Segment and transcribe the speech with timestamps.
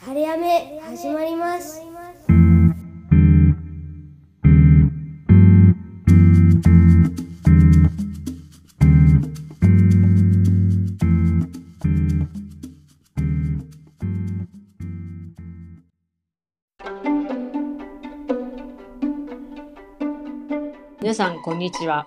[0.00, 1.82] 晴れやめ始まります
[21.00, 22.06] 皆さんこんにちは。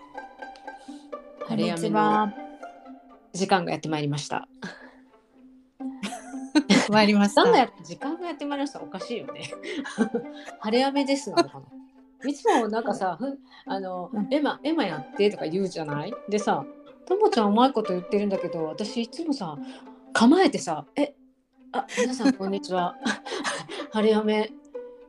[1.47, 2.31] 晴れやめの。
[3.33, 4.47] 時間がやってまいりました。
[6.91, 7.47] 参りました。
[7.57, 8.81] や時間がやってまいりました。
[8.81, 9.49] おかしいよね。
[10.59, 12.29] 晴れやめですなのかな。
[12.29, 13.17] いつもなんかさ、
[13.65, 16.13] あのうんエマエマやってとか言うじゃない？
[16.29, 16.63] でさ、
[17.07, 19.57] ともちゃんうまいこと言ってるんだけど、私いつもさ
[20.13, 21.15] 構えてさ、え、
[21.71, 22.95] あ皆さんこんにちは。
[23.91, 24.51] 晴れやめ。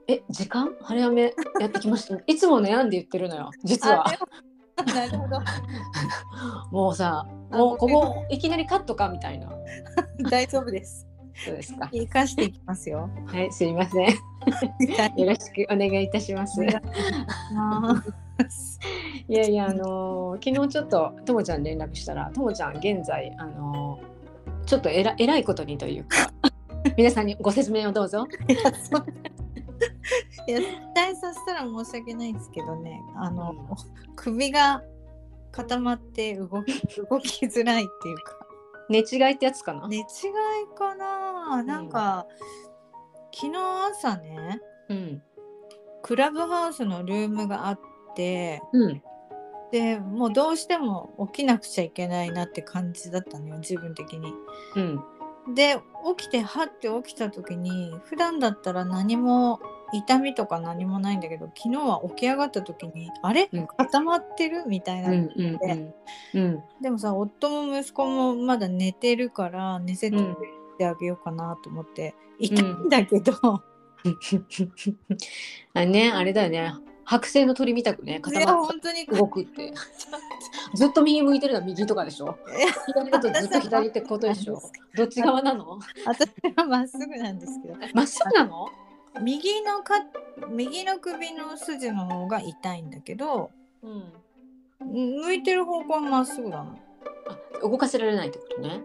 [0.08, 0.74] え、時間？
[0.83, 2.20] 晴れやめやってきました。
[2.27, 3.50] いつも悩んで言ってるのよ。
[3.64, 4.06] 実は。
[4.08, 5.38] あなるほど。
[6.72, 9.48] もうさ、あもうこごこいきなりカットかみたいな。
[10.30, 11.06] 大丈夫です。
[11.34, 11.88] そうですか。
[11.92, 13.09] 生かしていきますよ。
[13.27, 14.09] はい、すみません。
[14.09, 14.14] よ
[15.27, 16.62] ろしくお願いいたします。
[16.62, 16.66] い
[19.34, 24.12] やいや、あのー昨日ちょっとともちゃん連絡したら、ともちゃん現在、あのー
[24.66, 26.30] ちょっとえら偉いことにというか、
[26.97, 28.27] 皆さんにご説明をどうぞ。
[30.48, 33.00] いや絶対させたら申し訳ないんですけどね。
[33.16, 33.58] あの、うん
[34.14, 34.83] 首が
[35.50, 38.41] 固まって動き動きづらいっていうか。
[38.92, 39.88] 寝違いってやつかな。
[39.88, 40.04] 寝違い
[40.76, 41.62] かな。
[41.62, 42.26] なんか、
[43.34, 43.58] 昨日
[43.90, 45.22] 朝ね、うん。
[46.02, 47.80] クラブハウスのルームがあっ
[48.14, 48.60] て。
[48.72, 49.02] うん。
[49.70, 54.34] でもうどうしても起きなくちゃいけないなって感じだったのよ自分的に。
[54.76, 55.54] うん。
[55.54, 55.80] で
[56.18, 59.60] 起きてはって起きた時に普段だったら何も
[59.92, 64.64] 痛みとか何もないんだけど昨日は起き上がった時にあれ、うん固まってる？
[64.66, 65.30] みたいな、うん。
[65.36, 65.58] うん。
[65.62, 65.94] うん。
[66.34, 66.62] うん。
[66.80, 70.36] でもさ夫も息子もまだ寝てるから寝せてうん
[70.84, 73.32] あげようかなと思っていたんだけど、
[75.74, 76.74] あね、あれだよね。
[77.04, 79.72] 剥製の鳥みたくね、固まっ本当に動くって。
[80.75, 82.36] ずっと右向いてるのは右とかでしょ？
[82.86, 84.60] 左だとずっと左ってことでしょ？
[84.97, 85.78] どっち側なの？
[86.06, 88.66] 私はまっすぐなんですけどまっすぐなの？
[89.21, 89.95] 右のか
[90.49, 93.50] 右の首の筋の方が痛いんだけど
[93.83, 94.12] うん。
[94.84, 96.77] 向いてる方向はまっすぐだな。
[97.28, 98.81] あ、動かせられないってことね。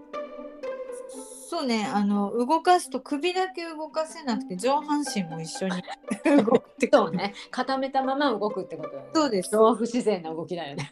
[1.49, 5.81] そうねあの動かすと首だけ動かせなくて上半身も一緒に
[6.43, 7.33] 動くってそうね。
[7.51, 9.09] 固めたまま動くってことだよね。
[9.13, 10.91] そうです超不自然な動きだよね。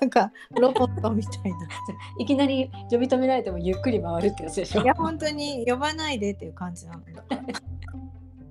[0.00, 1.58] なんかロボットみたいな。
[2.18, 7.24] いきなり呼び止められてもゆっくり回るってやつでしょいや本当に呼ばないでっていう感じなんだ。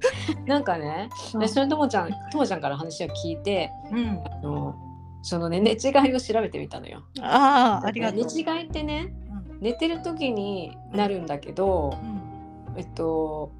[0.45, 1.49] なんかね、うん。
[1.49, 4.75] それともちゃん、ともちゃんから話を聞いて、うん、あの
[5.21, 7.03] そのね、寝違いを調べてみたのよ。
[7.21, 8.25] ああありがとう。
[8.25, 9.13] 寝違いってね、
[9.51, 9.59] うん。
[9.61, 12.77] 寝てる時になるんだけど、うん。
[12.77, 13.51] えっと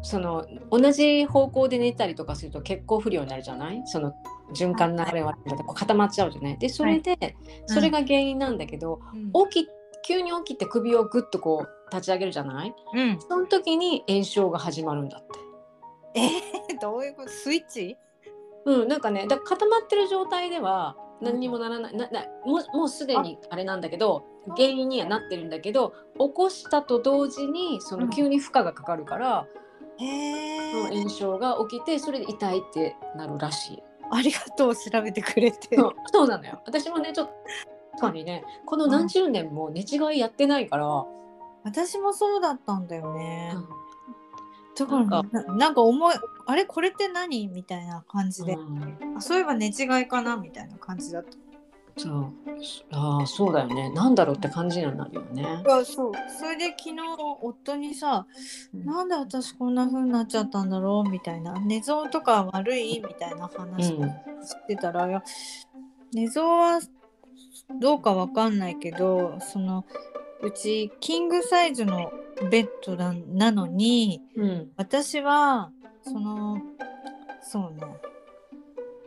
[0.00, 3.82] その同じ方向で寝たりとかすると血行不良になるじゃない？
[3.84, 4.14] その
[4.54, 5.34] 循環の流れは
[5.74, 6.58] 固まっちゃうじゃない？
[6.58, 7.36] でそれで、
[7.66, 9.50] それが原因なんだけど、うん。
[9.50, 9.68] 起き
[10.06, 12.74] 急に起きて首をグッとこう立ち上げるじゃない？
[12.94, 15.47] うん、その時に炎症が始まるんだって。
[16.18, 17.28] えー、 どういうこと？
[17.30, 17.96] スイッチ？
[18.64, 23.56] うん、なんかねだ固まってる状態では何にもならない、ななもうもうすでにあ。
[23.56, 24.24] れなんだけど
[24.56, 29.46] 原因にはなってるんだけど起こしたと同時にその急に負荷がかかるから、
[29.98, 33.82] へえその炎症が起きてそれで痛いってなるらしい。
[34.10, 35.76] ありがとう調べてくれて。
[35.76, 35.94] そう。
[36.06, 36.60] そうなのよ。
[36.66, 37.32] 私もねちょっと
[37.92, 41.04] 確かにねこの何十年も寝違いやってないから、
[41.64, 43.52] 私もそうだったんだよね。
[43.54, 43.68] うん
[44.78, 46.14] だからなんななんか思い
[46.46, 47.48] あれこれって何？
[47.48, 49.16] みたいな感じで、うん。
[49.16, 50.36] あそういえば寝違いかな？
[50.36, 51.30] みたいな感じだった。
[52.00, 52.32] そう
[52.92, 53.90] ああそうだよね。
[53.90, 55.64] なんだろうって感じにはなるよね。
[55.68, 56.12] あそう。
[56.38, 56.96] それで昨日
[57.42, 58.24] 夫にさ
[58.72, 58.84] うん。
[58.84, 61.10] なんで私こんな風になっちゃったんだろう？
[61.10, 61.58] みたいな。
[61.58, 63.00] 寝相とか悪い？
[63.00, 64.08] みたいな話うん。
[64.44, 65.24] してたら、いや
[66.12, 66.80] 寝相は
[67.80, 69.84] どうかわかんないけどその
[70.42, 72.12] うちキングサイズの
[72.50, 75.70] ベッドななのにうん私は
[76.02, 76.58] その
[77.42, 77.86] そうね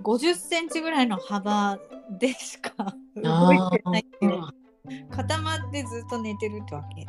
[0.04, 1.80] 50センチぐらいの幅
[2.20, 4.52] でしか動いあてないっていうあ
[5.10, 7.06] 固まってずっと寝てるってわけ。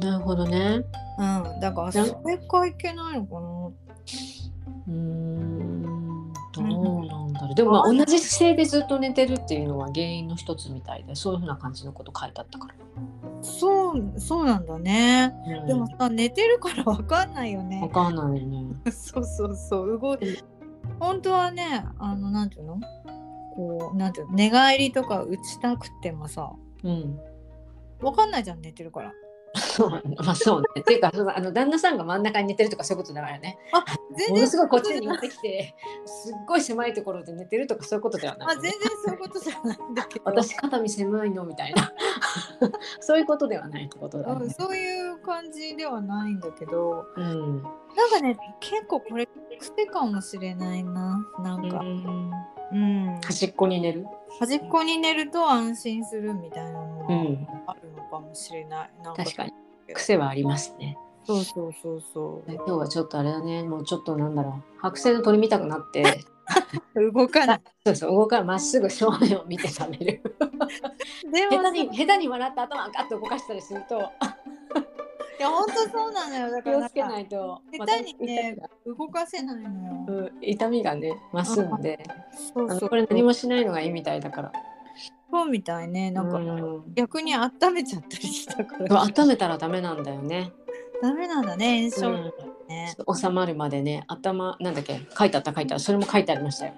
[0.00, 0.82] なるほどね。
[1.18, 3.70] うん、だからそれかいけないのかな。
[4.88, 7.54] うーんどうなんだろう。
[7.54, 12.74] でもまあ同じ姿勢でずっと寝てるっていうのは原因の一つみたいでそういうふうな感じのこと書いてあったから。
[13.60, 15.34] そう、そうなんだね。
[15.46, 17.90] うんでもさ、寝てるからわかんないよわね。
[17.92, 18.66] かんないよね。
[18.90, 20.18] そうそうそう、動い
[20.98, 22.80] 本当はね、あの、なんていうの？
[23.54, 24.32] こう、なんていうの？
[24.34, 26.52] 寝返りとか打ちたくてもさ、
[26.82, 27.18] うん。
[28.00, 29.12] わかんないじゃん、寝てるから。
[29.56, 30.66] そうまあそうね。
[30.80, 33.58] っていうかあの旦那さんが真ん中に寝てるとかそういうことだからね。
[33.72, 35.74] もの全然すごいこっちに持ってきて
[36.06, 38.72] すっごい狭いところで寝てるとかそういうことではない、あ全然
[39.04, 41.92] そういうことじゃないんだけど私肩身狭いのみたいな
[43.00, 47.62] そういうことではないってことだ、ねうん、そういう感じではないんだけどうん。
[47.62, 49.28] なんかね結構これ
[49.58, 52.30] 癖かもしれないななんか、うん
[52.72, 54.06] うん、端っこに寝る。
[54.38, 57.48] 端っこに寝ると安心するみたいなのはうん。
[57.66, 58.90] あるのかもしれない。
[59.02, 59.52] なん確かに
[59.92, 60.96] 癖はありますね。
[61.24, 63.62] そうそうそうそ今日はちょっとあれだね。
[63.64, 64.80] もうちょっとなんだろう。
[64.80, 66.24] 白線の鳥見たくなって。
[66.96, 67.12] う。
[67.12, 67.60] 動かない。
[67.84, 68.10] そうそう。
[68.10, 70.22] 動からまっすぐ正面を見て食べる。
[71.32, 76.50] でも下手に下手に笑って頭ガッと動かしたりするといや本当そうなのよ。
[76.50, 77.62] だ気をつけからないと。
[77.72, 80.04] 下手にね動かせないのよ。
[80.08, 82.04] うん痛みがね増すんで。
[82.54, 82.88] そうそう。
[82.88, 84.52] これ何もしないのがいいみたいだから。
[85.32, 86.10] そうみたいね。
[86.10, 89.02] なんか、うん逆に温めちゃったりしたから。
[89.02, 90.52] 温めたらダメなんだよね。
[91.00, 92.32] ダメなんだね炎症うん
[92.70, 92.94] ね。
[93.14, 96.72] 収まるまでね頭なんだっけ書いてあった書いてあったそれも書いてありましたよ。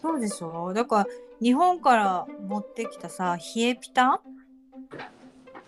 [0.00, 0.72] そうでしょ？
[0.72, 1.06] だから
[1.42, 4.20] 日本から持ってきたさ冷えピタ？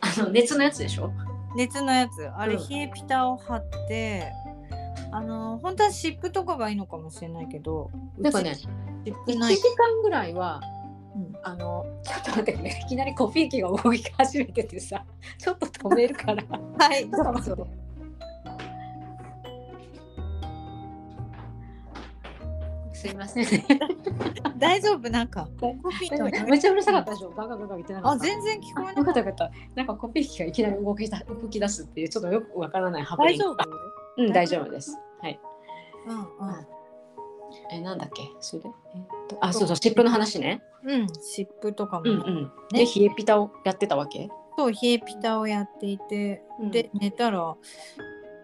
[0.01, 1.13] あの熱のやつでしょ？
[1.57, 4.33] 熱のやつあれうん冷えピタを貼って、
[5.13, 8.69] あの本当は湿布とかがいいのかもしれないけどなんかねうち湿
[9.11, 10.61] 1布ない時間ぐらいは
[11.15, 15.05] うんあのちょっと待ってねいきなりコピー機が動き始めててさ
[15.39, 16.45] ちょっと止めるから。
[16.79, 17.69] はいどうぞ
[23.05, 23.67] すいませんね。
[24.57, 25.11] 大丈夫？
[25.11, 27.31] なんかコピーとめっちゃうるさかったでしょ。
[27.31, 28.25] ガンガンガンガン言ってなかった。
[28.25, 29.51] あ全然聞こえよなかっかったよかった。
[29.75, 34.23] なんかコピー機がいきなり動きだ動き出すっていうちょっとよくわからないハプニング大丈夫？
[34.23, 34.99] うん大丈夫です。
[35.21, 35.41] はい。
[36.07, 36.27] うん
[37.71, 38.23] えなんだっけ？
[38.41, 38.63] それ？
[38.63, 38.69] で。
[38.95, 40.63] えっとあそうそう湿布の話ね。
[40.85, 42.53] うんうん湿布とかも、うんうん。
[42.73, 44.29] で冷えピタをやってたわけ？
[44.57, 47.57] そう冷えピタをやっていて、うんで寝たら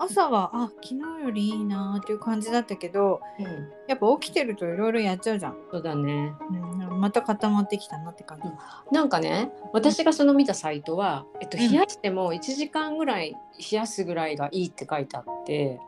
[0.02, 3.46] 朝はあ昨日よりいいなーっていう感じだったけどうん。
[3.86, 6.32] やっぱ起きてるといろいろやっちゃうじゃん、そうだね。
[6.48, 8.48] うん、また固まってきたなって感じ、
[8.92, 15.80] なんかね私がその見たサイトは、えっと、うん冷やしても1時間ぐらい冷やすぐらいがいいって書いてあって。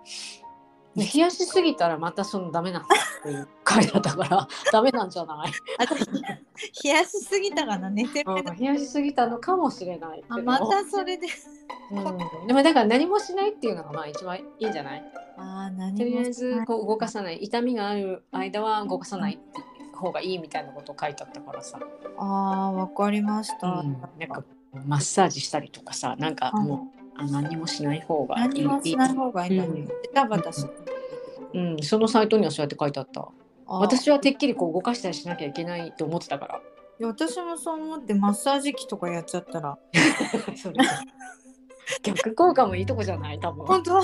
[0.95, 2.83] で冷やしすぎたらまたそのダメなっ
[3.23, 5.53] ていう書いてあったから ダメなんじゃない、
[6.85, 8.33] 冷やしすぎたかな寝てる。
[8.33, 11.27] うん、冷やしすぎたのかもしれないあまたそれで。
[11.91, 15.13] うん、でもだから何もしないっていうのがまあ一番いいんじゃない？
[15.39, 17.39] あー何とりあえずこう動かさない。
[17.43, 19.39] 痛みがある間は動かさない
[19.95, 21.79] 方がいいみたいなこと書いてあったからさ、
[22.19, 23.93] あーわかりました、うん。
[24.19, 24.45] なんか
[24.87, 29.67] マッサージしたりとかさなんかもうあ何もしない方がいい何もしない方がいいんだ。
[29.67, 29.87] ねうん。
[29.87, 30.65] ベタバタし
[31.55, 33.29] うん、そのサイトにはそうやって書いてあった。
[33.67, 36.61] 私はてっきりこう動かしたりしなきゃいけないと思ってたから。
[37.01, 39.79] いや私もそう思ってマッサージ機とかやっちゃったら。
[42.03, 43.39] 逆効果もいいとこじゃない？
[43.41, 43.67] 多分。
[43.67, 44.01] 本当？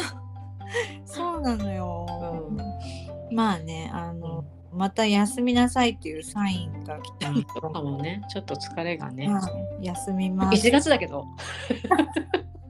[1.07, 2.07] そうなのよ、
[2.51, 3.37] うん。
[3.37, 7.31] まあねあのまた休みなさいっていうサインが来た。
[7.31, 8.23] のそうかもね。
[8.29, 9.41] ちょっと疲れがね、は
[9.81, 9.87] い。
[9.87, 10.67] 休みます。
[10.67, 11.25] 1月だけど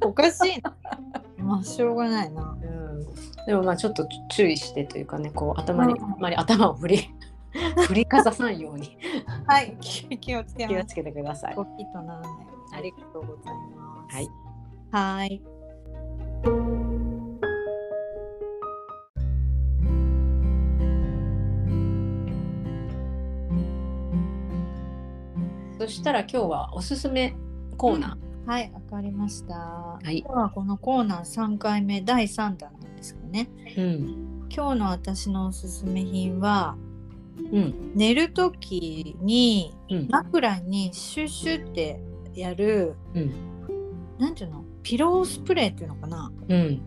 [0.02, 0.76] おかしいな。
[1.38, 2.56] まあしょうがないな。
[2.62, 3.46] うん。
[3.46, 6.04] でもまあちょっと注意してというかねこう頭に、うん。
[6.04, 7.14] あまり頭を振り
[7.86, 8.98] 振りかざさんように。
[9.46, 9.76] はい。
[9.80, 11.54] 気気をつけ気をつけてください。
[11.54, 12.28] コピーとならな
[12.72, 14.14] ありがとうございます。
[14.14, 14.28] はい、
[14.90, 15.42] はい。
[25.78, 27.37] そしたら今日はおすすめ
[27.76, 28.18] コーナ
[28.49, 29.57] はいわかりましたー。
[29.59, 30.21] はい。
[30.21, 34.49] 今日はこのコーナー3回目第3弾なんですけどねうん。
[34.49, 36.75] 今日の私のおすすめ品は
[37.52, 37.93] うん。
[37.95, 40.09] 寝る時にうん。
[40.09, 42.00] 枕にシュッシュって
[42.33, 43.33] やるうん。
[44.19, 44.64] なんていうの？
[44.83, 46.81] ピロースプレーっていうのかなうん。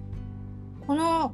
[0.88, 1.32] この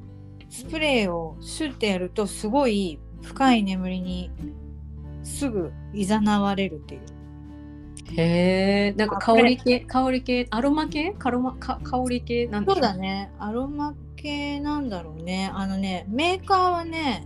[0.50, 4.30] スプレーをシュッてやるとすごい深い眠りに
[5.24, 7.02] すぐ誘われるっていう
[8.16, 8.94] へえ。
[8.94, 12.48] なんか香り系、香り系、アロマ系、アロマか香り系？
[12.48, 12.96] なんそうだ。
[12.96, 17.26] ねアロマ系なんだろうねあのねメーカーはね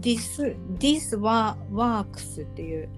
[0.00, 2.88] This This ワ Works っていう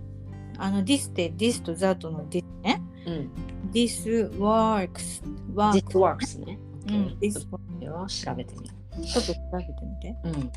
[0.58, 3.12] あの This って This とザとの This ねうん。
[3.12, 3.30] うん。
[3.70, 5.22] This Works
[5.54, 6.58] work This works ね。
[6.88, 8.74] うんっと調べてみる。
[9.06, 10.50] ちょっと調べてみてうん。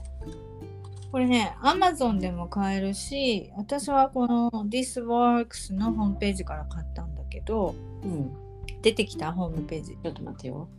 [1.12, 8.32] これね、アマゾンでも買えるし、私はこの ThisWorks のホームページから買ったんだけど、うん。
[8.82, 9.98] 出てきたホームページ。
[10.02, 10.70] ちょっと待ってよ。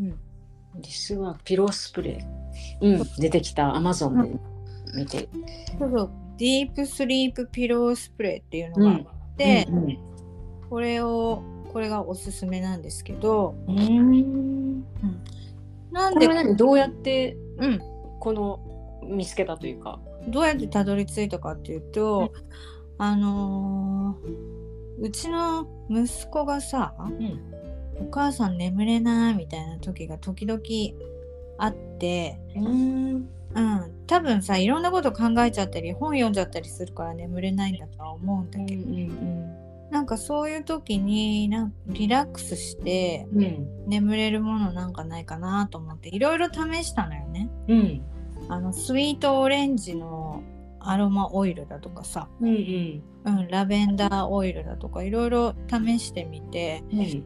[0.00, 0.18] うん。
[0.80, 2.98] 実はピロースプレー。
[2.98, 3.02] うん。
[3.18, 3.74] 出てきた。
[3.74, 4.38] アマゾンで
[4.94, 5.28] 見て。
[5.78, 9.98] そうそう、ディープスリープピロースプレーっていうのがあって、うんうん
[10.68, 14.82] これを、ここれがおすすめなんですけどうん
[15.92, 16.56] なんでこれは何？
[16.56, 17.78] どうやってうん、
[18.18, 18.60] この
[19.08, 20.00] 見つけたというか。
[20.28, 22.32] どうやってたどり着いたかっていうと、
[22.98, 24.56] あのー
[24.98, 27.56] うちの息子がさ、ん。
[27.98, 30.60] お母さん眠れないみたいな時が時々
[31.58, 33.28] あって、うん。
[33.54, 38.84] うん、多分さいろんなこと考えちゃったり本読んじゃったりするから眠れないんだとは思うんだけど、
[39.90, 43.86] なんかそういう時になんリラックスしてうん。
[43.86, 47.48] 眠れるものなんかないかなと思っていろいろ試したのよね。
[47.68, 48.02] うん
[48.48, 50.42] あのスイートオレンジの
[50.80, 53.02] アロマオイルだとかさ、うんうん。
[53.24, 56.84] うん、ラベンダーオイルだとかいろいろ試してみて。
[56.92, 57.24] うん。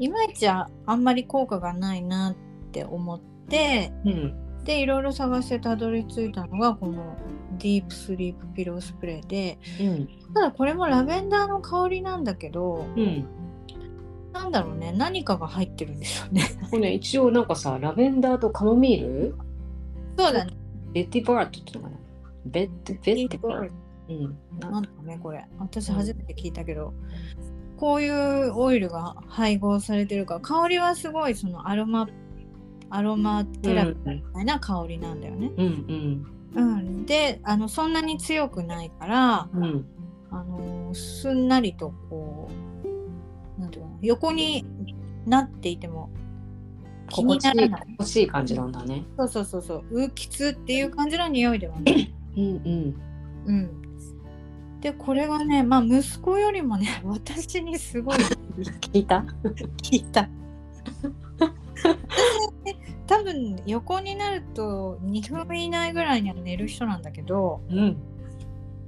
[0.00, 4.64] いまいちああんまり効果がないなって思ってうん。
[4.64, 7.16] でいろいろ探してたどり着いたのがこの
[7.58, 9.58] ディープスリープピロースプレーで。
[9.80, 10.08] うん。
[10.34, 13.24] ただこれもラベンダーの香りなんだけどうん。
[14.32, 16.42] なんだろうね何かが入ってるんでしょうね。
[16.70, 19.38] これね一応なんかさラベンダーとカモミール？
[20.18, 20.52] そうだね。
[20.92, 21.96] ベッティバートっていうのかな？
[22.46, 23.74] ベッテベッティバート。
[24.08, 24.38] うん。
[24.58, 25.44] なんだねこれ。
[25.58, 26.92] 私初めて聞いたけど、
[27.76, 32.08] こういうオイルが配合されてるから香りはすごいそのアロマ
[32.90, 35.52] アロマテラピーみたいな香りなんだよね。
[35.56, 35.66] うん
[36.56, 36.62] うん。
[36.62, 39.86] うん、であのそんなに強くないから、うん。
[40.30, 42.50] あのーすんなりとこ
[43.56, 44.64] うなんていうかな横に
[45.26, 46.10] なっていても
[47.10, 47.70] 心地いない。
[47.70, 49.04] 心地いい感じなんだね。
[49.16, 50.04] そうそうそうそう。
[50.04, 52.14] うきつっていう感じの匂いではない。
[52.36, 52.94] うんうん。
[53.46, 53.70] うん、
[54.80, 58.18] でこれがねまあ息子よりもね 私にすごい。
[58.92, 59.24] 聞いた？
[59.82, 60.28] 聞いた。
[63.06, 67.96] 多分横になると2分以内ぐらいには寝る人なんだけどうん。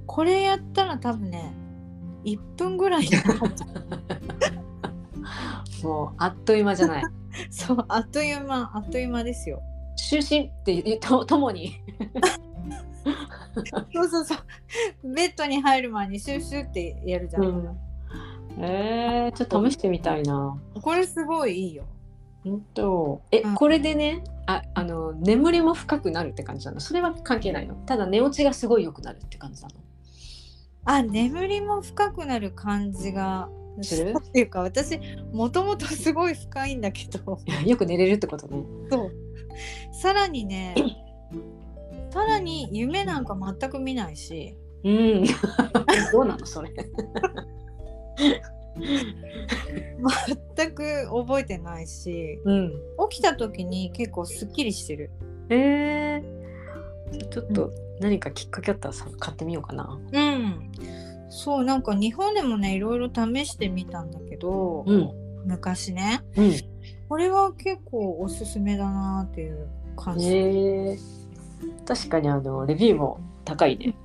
[0.05, 1.53] これやったら多分ね
[2.25, 3.07] 1分ぐらい
[5.83, 7.03] もうあっという間じゃない
[7.49, 9.61] そうあっという間あっという間ですよ。
[9.97, 11.73] 就寝ってとともに。
[13.93, 15.13] そうそうそう。
[15.13, 17.43] ベッドに入る前にシュッシュってやるじゃん。
[17.43, 17.77] うん。
[18.63, 20.57] えー、ちょっと試してみたいな。
[20.81, 21.85] これすごいいいよ。
[22.43, 23.55] 本当え、うん。
[23.55, 26.79] これでねああの眠りも深くなるって感じなの？
[26.79, 27.75] それは関係ないの？
[27.75, 29.75] ただ寝落ちがすごい良くなるって感じなの？
[30.85, 33.49] あ眠りも深くなる感じが
[33.81, 34.13] する？
[34.17, 34.99] っていうか私
[35.31, 37.39] もともとすごい深いんだけど。
[37.65, 38.63] よく寝れるってことね。
[38.89, 39.11] そう。
[39.93, 40.75] さらにね
[42.11, 44.55] さらに夢なんか全く見ないし。
[44.83, 45.23] うん。
[46.11, 46.71] どうなのそれ？
[50.55, 52.39] 全く覚えてないし。
[52.45, 52.71] うん。
[53.09, 55.11] 起きた時に結構すっきりしてる。
[55.49, 59.99] えー、ちょっと何かきっかけあったらさ買ってみようかな。
[60.13, 60.71] うん
[61.33, 65.09] そうなんか日本でもねいろいろ試してみたんだけど、うん。
[65.45, 66.21] 昔ね。
[66.35, 66.53] うん。
[67.07, 70.97] これは結構おすすめだなっていう感じ、えー、
[71.85, 73.95] 確かにあのレビューも高いね。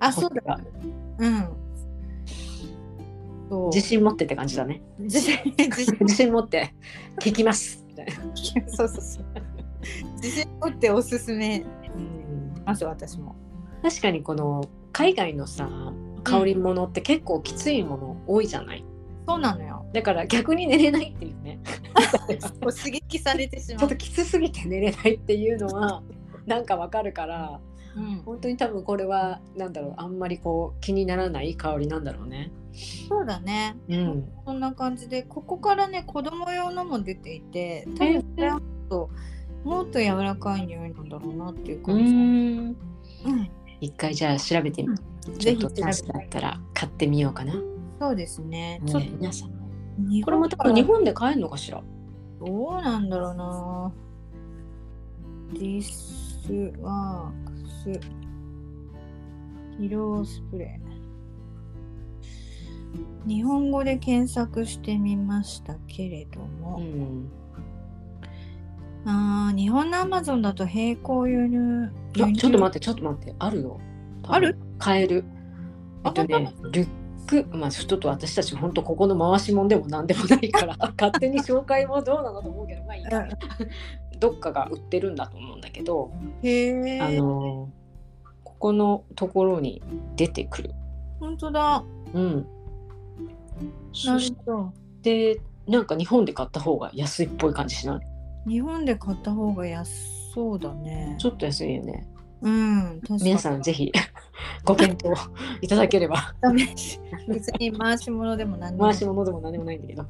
[0.00, 0.58] あそうだ。
[1.18, 1.48] うん。
[3.72, 4.82] 自信持ってって感じだね。
[4.98, 6.32] 自 信自信。
[6.32, 6.74] 持って
[7.20, 7.84] 聞きます。
[7.86, 8.12] みたいな、
[8.66, 9.24] そうそうそう。
[10.16, 11.58] 自信持っておすすめ。
[11.58, 12.62] しうん。
[12.64, 13.36] ます私も。
[13.80, 15.68] 確かにこの海外のさ
[16.22, 18.84] 香り物って結構きついもの多いじゃない？
[19.28, 19.86] そうなのよ。
[19.92, 21.60] だから逆に寝れないっていうね。
[22.60, 23.84] こう刺激されてしちまう。
[23.84, 26.02] ょっときつすぎて寝れないっていうのは
[26.46, 27.60] なんかわかるから
[27.94, 32.50] うん、本当に多分これはなんだろうあんまりこう気にならない香りなんだろうね。
[33.06, 33.76] そうだね。
[33.88, 39.10] うん、こんな感じでここからね子供用のも出ていて多分これはもっと
[39.62, 42.16] もっと柔らかい匂いなんだろうなっていうう感じ、ん。
[43.26, 43.50] うん
[43.82, 44.96] 一回じゃあ調べてみうん。
[45.38, 47.54] ちょっとチャンスだったら買ってみようかな。
[47.54, 47.60] ね
[47.98, 48.80] そうですね。
[48.86, 49.50] ちょっと皆さん
[50.08, 51.82] 日これも多分日本で買えるのかしら？
[52.40, 53.92] どうなんだろうな。
[55.54, 57.90] This Works
[59.78, 60.82] ピロースプレー。
[63.28, 67.30] 日本語で検索してみましたけれども、うん。
[69.04, 71.90] あー日本のアマゾンだと並行輸入
[72.20, 73.80] あちょっと待っってちょっと待ってあるよ。
[74.24, 74.56] ある？
[74.78, 75.24] 買える。
[76.04, 76.88] えっとねルッ
[77.26, 83.28] クまあちょっと私たち本当ここの回しもんでもなんでもないから 勝手に紹介もどうなのと思うけどまあいいや
[84.18, 86.10] どっかが売ってるんだと思うんだけど。
[86.42, 87.68] へえあの
[88.44, 89.82] ここのところに
[90.16, 90.70] 出てくる。
[91.18, 91.82] 本当だ
[92.14, 92.46] うん。
[94.06, 98.00] なるほどてなんか日本で買った方が安いっぽい感じしない？
[98.46, 99.90] 日本で買った方が安
[100.34, 101.14] そうだね。
[101.18, 102.06] ちょっと安いよね。
[102.40, 103.92] うん、皆さんぜひ
[104.64, 105.16] ご検討
[105.62, 106.34] いただければ。
[107.28, 108.84] 別に回し物でも何でも。
[108.88, 110.02] 回し物でも何でもないんだけど。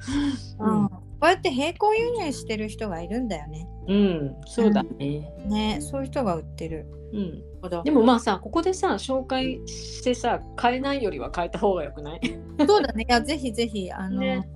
[0.61, 3.69] うん、こうやって並行輸入してる人がいるんだよね。
[3.89, 6.87] うんそうだね、ね、そういう人が売ってる。
[7.13, 12.21] うん、ほどでもまあさここでさ紹介してさ買えないよりは買えた方がよくない？
[12.67, 13.05] そうだね。
[13.07, 14.49] いや、ぜひぜひ、あの、ね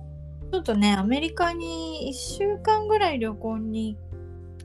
[0.51, 3.97] ちょっとね、アメリカに1週間ぐらい旅行に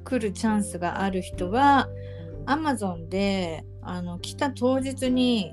[0.04, 1.88] 来るチャンスがある人は、
[2.46, 5.52] アマゾンで、あの、来た当日に、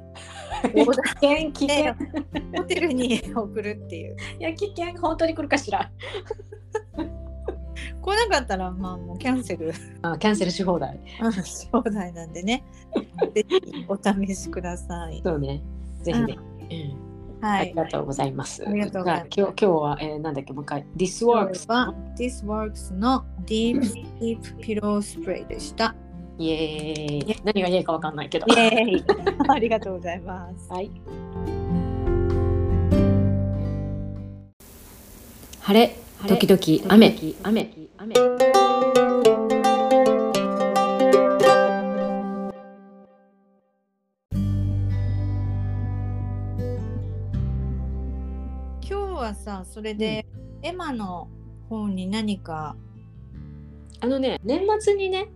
[0.74, 0.86] 危
[1.20, 1.94] 険危険。
[1.94, 4.16] ーホテルに送るっていう。
[4.40, 5.92] いや危険本当に来るかしら。
[8.02, 9.74] 来なかったら、まあ、もうキャンセル。
[10.02, 11.00] あキャンセルし放題。
[11.44, 12.64] し放題なんでね。
[13.34, 15.22] ぜひお試しください。
[15.24, 15.62] そうね。
[16.02, 16.38] ぜひね、
[16.72, 17.09] うん
[17.42, 17.74] はいあり。
[17.74, 18.68] がとうございます。
[18.68, 25.96] ありがとうございます今日今日は、えー、なんだっけもう一回 This Works は This Works の Deep Sleep Pillow Spray でした。
[26.38, 28.46] イエーイ何が言えるかわかんないけど。
[28.48, 29.04] イエーイ
[29.50, 30.72] ありがとうございます。
[30.72, 30.92] はい。
[35.62, 35.96] 晴れ
[36.28, 38.14] 時々雨雨雨。
[38.16, 39.19] 今
[49.50, 50.28] さ、それで、
[50.62, 51.28] エマの
[51.70, 52.76] 方に何か、
[54.02, 55.28] あのね年末にね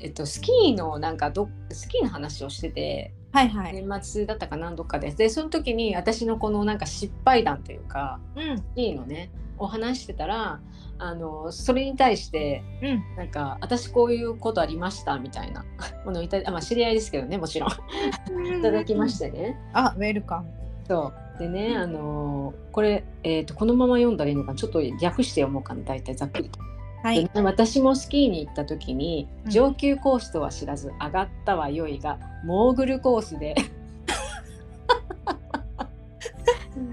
[0.00, 3.74] えっとスキーのなんかどスキーの話をしててはいはい。
[3.74, 5.12] 年末だったか何度かで。
[5.12, 10.60] でその時に私のこのなんか失敗談というかうん、スキーのねお話してたら
[10.98, 15.64] あのそれに対してうん、なんか私こういうことありましたみたいな。
[16.04, 17.70] ものをいただまあ知り合いですけどねもちろん。
[18.58, 19.56] いただきましてね。
[19.72, 20.50] あ、ウェルカム。
[20.88, 26.60] そうでねあのこれ、えー、とこのまま読んだらいいのかなちょっと略して読もうかな大体ざっくりと。
[27.02, 27.28] はい。
[27.34, 33.56] 私もスキーに行った時にうん上級コースとは知らず上がったは良いがモーグルコースで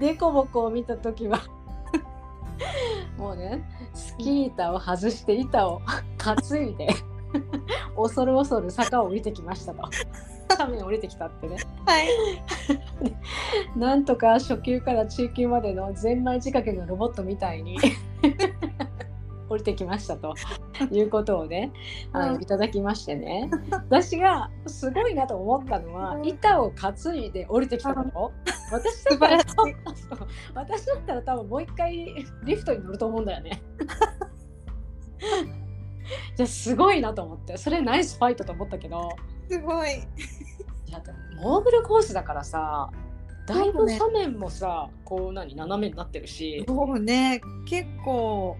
[0.00, 1.40] デコボコを見た時は
[3.16, 3.62] もうね
[3.94, 5.80] スキー板を外して板を
[6.18, 6.88] 担いで
[7.96, 9.82] 恐る恐る坂を降りてきましたと
[10.56, 11.56] 斜面降りてきたってね。
[11.86, 12.08] はい。
[13.78, 17.78] なんとか初級から中級までのゼンマイ仕掛けのロボットみたいに
[19.48, 20.34] 降りてきましたと
[20.92, 21.72] いうことをね、
[22.12, 23.50] あうんのいただきましてね。
[23.70, 26.26] 私がすごいなと思ったのはうん。
[26.26, 28.32] 板を担いで降りてきたこと
[28.70, 29.38] 私だったら
[30.54, 33.62] 私だったら多分もう一回リフトに乗ると思うんだよね。
[36.36, 39.10] じゃあすごいなと思ってそれナイスファイトと思ったけど
[39.50, 39.94] すごい。
[40.86, 42.90] いやでもモーグルコースだからさ
[43.46, 48.56] だいぶそうね斜面もさこう何斜めになってるし、もうね、結構、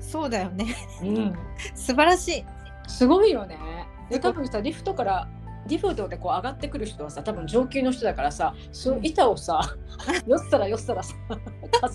[0.00, 0.74] そうだよね。
[1.02, 1.34] うん、
[1.74, 2.44] 素晴らしい。
[2.88, 3.58] すごいよね。
[4.10, 5.28] で多分さリフトから
[5.68, 9.60] リフトでこう上がってくる人はさ多分上級の人だからさその板をさ
[10.26, 11.14] よっさらよっさらさ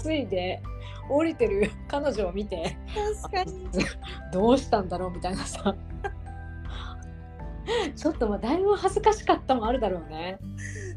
[0.03, 0.61] 担いで
[1.09, 2.77] 降りてる彼女を見て
[3.21, 3.67] 確かに。
[4.31, 5.75] どうしたんだろうみたいなさ
[7.95, 10.39] ちょっとまあだいぶ恥ずかしかったもあるだろうね。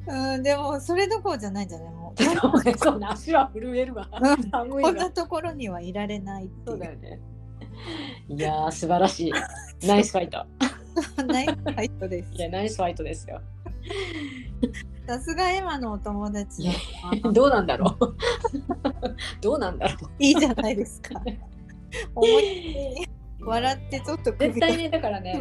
[0.06, 1.90] うん、でも、それどころじゃないんじゃない？
[1.94, 2.22] もう。
[2.22, 7.20] そうねそうね足は震えるわうんこんなところにはいられないいううそだよね。
[8.28, 9.32] いやー素晴らしい。
[9.86, 10.44] ナイスファイト。
[11.26, 12.38] ナイスファイトですい。
[12.38, 13.40] やナイスファイトですよ。
[15.06, 16.68] さすがエマのお友達
[17.32, 18.14] どうなんだろう。
[19.40, 20.10] どうなんだろう。
[20.18, 21.20] いいじゃないですか。
[22.14, 23.08] 思い
[23.42, 25.32] 笑ってちょっと絶対ねだからね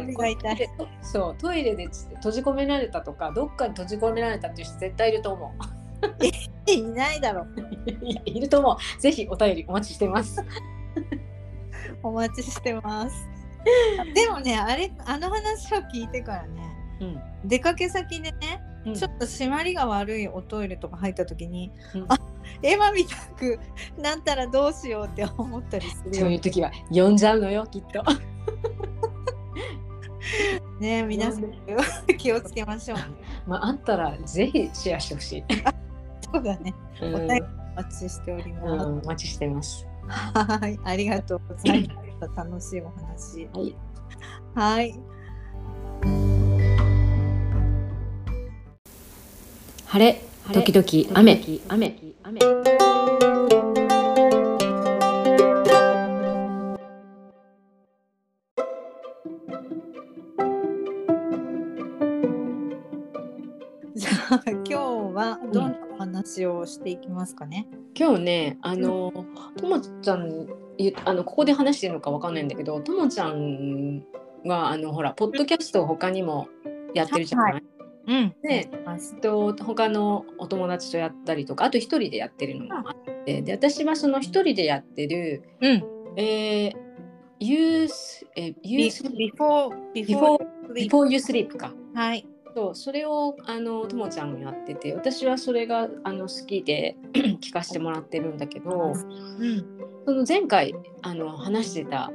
[1.02, 5.54] そうトイレで閉じ込められたとかどっかに閉じ込められたっていう人絶対いると思
[6.66, 7.42] いないだろ。
[7.42, 7.48] う。
[8.24, 9.00] いると思う。
[9.00, 10.42] ぜひお便りお待ちしてます。
[12.02, 13.28] お待ちしてます。
[14.14, 16.62] でもね、あれ、あの話を聞いてからね、
[17.00, 17.20] うん。
[17.44, 22.16] 出かけ先でね、うんちょっと締まりが悪いおトイレとか入った時に、うんあ
[22.62, 23.58] エマみたく
[23.96, 28.02] なったらどうしようって思ったりするよそういう時は呼んじゃうのよきっと
[30.80, 31.52] ね皆さん
[32.18, 32.98] 気をつけましょう。
[33.46, 35.44] まああったらぜひシェアしてほしい、
[36.32, 36.74] そうだね。
[37.02, 37.46] うんお便りお
[37.82, 38.86] 待ちしておりうます。
[38.86, 41.94] ん、お待ちしてますはい、ありがとうございま
[42.28, 42.44] した。
[42.44, 43.48] 楽しいお話。
[43.52, 43.76] はい
[44.54, 46.39] はい。
[49.92, 50.22] 晴れ
[50.52, 51.98] 時々雨雨。
[52.22, 52.38] 雨。
[63.96, 64.74] じゃあ今日
[65.12, 67.66] はどんなお話をしていきますかね？
[67.98, 69.12] 今日ねあの
[69.56, 70.46] ともちゃん
[71.04, 74.04] あのここで話してるのかわかんないんだけどともちゃん
[74.46, 76.46] があのほらポッドキャストを他にも
[76.94, 77.60] やってるじゃない、は
[78.06, 78.34] うん。
[78.42, 79.20] でます。
[79.20, 85.84] と他のお友達とやったりとかあと一人でやってるのもあってで私はその一人でやってる、うん。
[86.16, 86.74] えー、
[87.38, 90.38] ユースえーユース before before
[90.72, 92.26] sleep before you sleep かはい。
[92.54, 96.96] そうそれをあのともちゃんもやってて私はそれがあの好きで
[97.40, 99.66] 聞かせてもらってるんだけどうん。
[100.06, 102.10] その前回あの話してた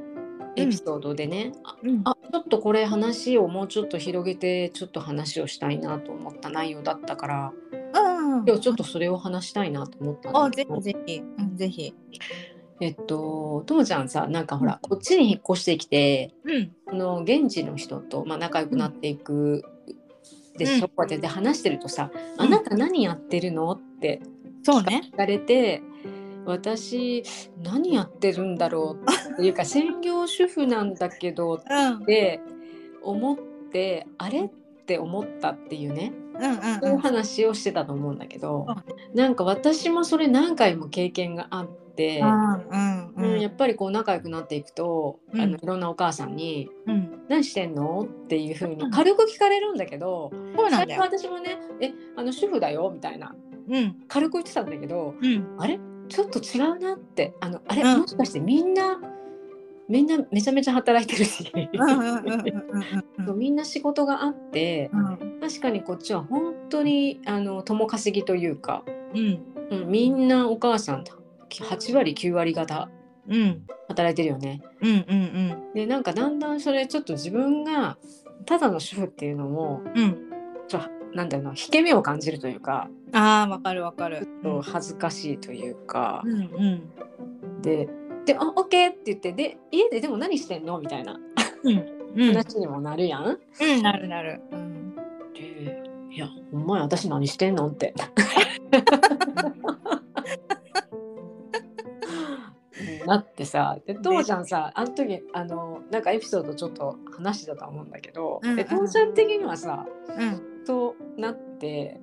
[0.56, 2.00] エピソードでね、あうん。
[2.04, 8.44] あちょっとこれ話をもうちょっと広げてちょっと話をしたいなと思った内容だったからうん。
[8.46, 11.22] 今日ちょっとそれを話したいなと思ったんあ、ぜだけぜひ。
[11.38, 11.94] うん、ぜひ。
[12.80, 16.72] えっとともちゃんさなんかほらこっちに引っ越してきてうん。
[16.86, 19.64] この現地の人と、まあ、仲良くなっていく
[20.58, 22.04] でしょ、うんこうやってで話してるとさ
[22.38, 24.20] 「んあなた何やってるの?」って
[24.62, 25.02] そうね。
[25.12, 25.82] 聞かれて
[26.46, 27.22] 私
[27.62, 32.04] 何やってるんだろうっていうか 専業主婦なんだけどっうん。
[32.04, 32.40] て
[33.02, 33.38] 思っ
[33.72, 34.44] てあれ？
[34.44, 34.48] っ
[34.86, 36.12] て思ったっていうね
[36.82, 36.98] うんうう。
[36.98, 38.66] 話をしてたと思うんだけど、
[39.14, 47.22] うなんか私もそれ何回も経験があって、うんうんうんやっぱりこう仲良くなっていくと、うんあのいろんなお母さんにうん。
[47.28, 51.00] 「何してんの?」っていうふううんに軽く聞かれるんだけど、最初そうなんだよ。
[51.00, 53.34] 私もね「えあの主婦だよ」みたいな
[53.68, 53.96] うん。
[54.06, 55.56] 軽く言ってたんだけどうん。
[55.58, 55.80] あれ？
[56.08, 57.34] ちょっと違うなって。
[57.40, 58.00] あのあれ、うん。
[58.00, 59.00] もしかしてみんな
[59.88, 61.52] みんなめちゃめちゃ働いてるし、
[63.36, 65.40] みんな仕事があってうん。
[65.40, 68.82] 確かにこっちは本当にあの共稼ぎというか、
[69.14, 69.42] うん。
[69.70, 71.12] うん、みんなお母さんだ。
[71.50, 72.88] 8割9割方
[73.28, 73.62] うん。
[73.88, 74.60] 働いてるよね。
[74.80, 77.96] うんうんでなんかだんだんそれちょっと自分が
[78.44, 80.16] ただの主婦っていうのもうんうん。
[80.68, 80.80] ちょ
[81.16, 84.18] なんだろうな引け目を感じるというかああわかるわかる。
[84.42, 86.22] ちょっと恥ずかしいというか。
[86.24, 87.62] う、んうん。
[87.62, 87.88] で
[88.26, 91.18] 「であオッケー」って言ってで「家ででも何してんの?」みたいな。
[91.64, 92.34] うんうん。
[92.34, 93.24] 話にもなるやん。
[93.24, 94.42] うんなるなる。
[94.52, 94.94] うん。
[95.32, 97.94] でいやお前私何してんのって。
[103.06, 108.56] なってさでともちゃんさあの時あのなんかエピソードちょっと話してたと思うんだけど、うんうん。
[108.56, 112.00] でともちゃん的にはさうんそうなって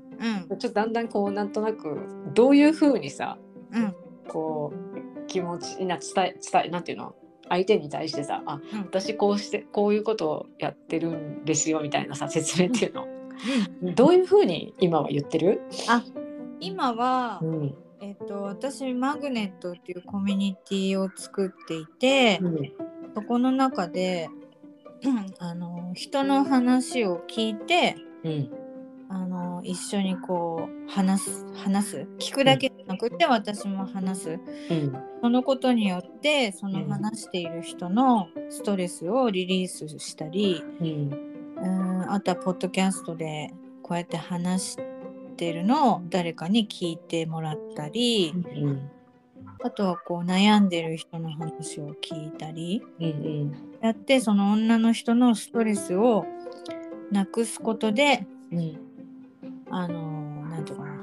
[0.49, 0.57] うん。
[0.57, 1.97] ちょっとだんだんこうなんとなく
[2.33, 3.37] どういうふうにさ
[3.71, 3.95] うん。
[4.27, 7.15] こう気持ちな伝え伝えなんていうの？
[7.49, 8.79] 相手に対してさあうん。
[8.81, 13.07] 私こうしてこういうことをやってるんですよみたいなさ説明っていうの、
[13.81, 13.95] うん。
[13.95, 15.61] どういうふうに今は言ってる、
[16.59, 17.75] 今はうん。
[18.01, 22.41] えっと私マグネットっていうコミュニティを作っていて
[23.15, 24.29] そこの中で
[25.03, 28.49] うん あの人の話を聞いてうん。
[29.09, 34.39] あの一緒にこう話す話す聞くだけじゃなくて私も話す。
[34.69, 34.97] うん。
[35.21, 40.87] そのことによってその話している人のストレスをリリースしたりうん。
[41.57, 44.77] うんあとはポッドキャストでこうやって話し
[45.37, 48.89] てるのを誰かに聞いてもらったりうん
[49.65, 52.83] あとはこう悩んでる人の話を聞いたり。
[52.99, 53.51] うんうん。
[53.81, 56.25] やってその女の人のストレスを
[57.13, 58.77] なくすことでうん。
[59.69, 60.93] あのなんていうかな。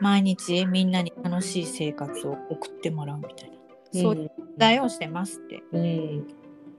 [0.00, 3.56] 毎日みんなに楽しい生活を送ってもらうみたいな、
[4.00, 6.26] そういう伝えをしてますってうん。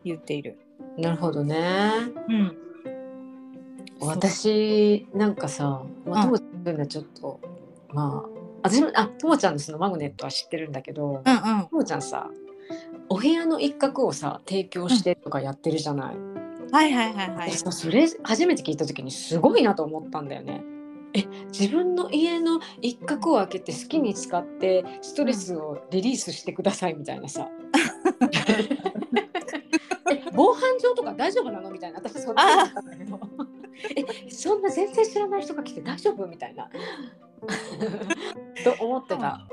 [0.03, 0.57] 言っている。
[0.97, 1.91] なるほどね。
[2.27, 2.57] うん、
[3.99, 6.39] 私なんかさ、まあ、うん。
[6.39, 7.39] ともちゃんのはちょっと
[7.93, 8.29] まあ
[8.63, 11.67] 私もあともちゃんのそのマグネットは知ってるんだけど、うんうん。
[11.67, 12.29] ともちゃんさ
[13.09, 16.15] お部屋の一角をさ提供してとかやってるじゃない、
[16.71, 20.63] はいはいはいはいそれ初めて聞いた時にすごいなと思ったんだよね。
[21.13, 27.49] え自分の家の一角を開けて好きに使ってストレスをリリースしてくださいみたいなさ。
[30.11, 31.69] え防犯上とか大丈夫なの？
[31.69, 33.19] みたいな私そっちだったんだけど
[33.95, 36.27] えそんな全然知らない人が来て大丈夫？
[36.27, 36.69] みたいな。
[38.63, 39.47] と思ってた。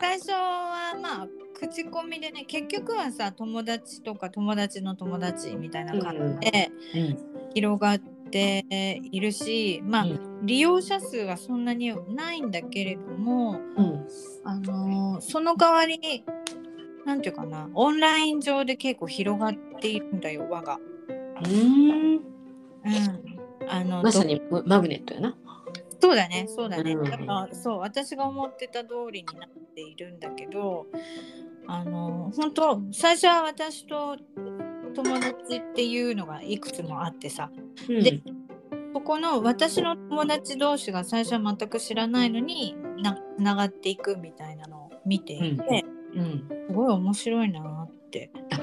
[0.00, 6.70] 最初はまあ口コミでね結局はさ友達とか友達の友達みたいな感じで
[7.54, 14.06] 広がっているし、まあ、う利用者数はそんなにないんだけれども、うん。
[14.44, 16.24] あのーその代わりに
[17.04, 20.78] なんていうかなオンライン上で結構広がっているんだよ輪が。
[21.44, 22.31] うん
[22.84, 22.88] う
[23.64, 25.36] ん、あのまさにマグネットやな。
[26.00, 27.04] そうだねそうだね、うん。
[27.04, 30.86] だからそう私が思ってた通りになっているんだけど
[31.68, 34.16] あの本当最初は私と
[34.94, 37.50] 友達っていうのがいくつもあってさ。
[37.88, 38.02] うん。
[38.02, 38.20] で
[38.94, 48.30] そこの私の友達同士が最初は全く知らないのになつながっていくみたいなのを見ていて、うん、すごい面白いなって。
[48.52, 48.56] あ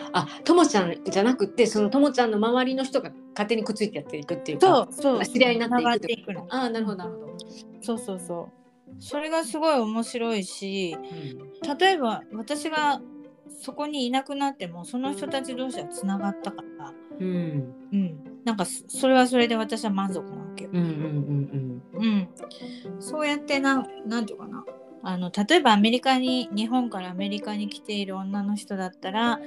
[0.43, 5.25] ともちゃんじゃなくてそのともちゃんの周りの人が勝手にくっついてやっていくっていうかそうそう。
[5.25, 7.37] 知り合いになっていくっってああなるほどなるほど、
[7.81, 8.49] そうそうそ
[8.87, 8.93] う。
[8.99, 10.97] それがすごい面白いし
[11.63, 13.01] うん例えば私が
[13.61, 17.73] そこにいなくなってもその人たち同士はつながったから、うん。
[17.91, 20.69] うん、なんかそそれはそれで私は満足なわけよ。
[20.73, 21.81] うんうん。
[21.93, 22.29] うん、
[22.99, 24.63] そうやってなんなんていうかな。
[25.01, 29.39] あの例えばアメリカに日本からアメリカに来ている女の人だったら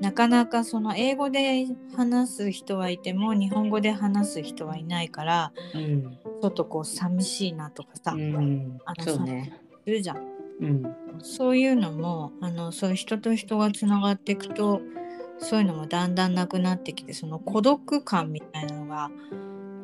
[0.00, 5.82] なかなかその英語で話す人はいても日本語で話す人はいないからうん。
[5.82, 8.80] うんちょっとこう寂しいなとかさ、うん。
[8.86, 9.52] あのそうね。
[9.84, 10.16] するじゃん。
[10.60, 10.96] うん。
[11.22, 14.80] そういうのもあのそういう人と人がつながっていくと
[15.38, 19.10] そういうのもだんだんなくなってきてその孤独感みたいなのが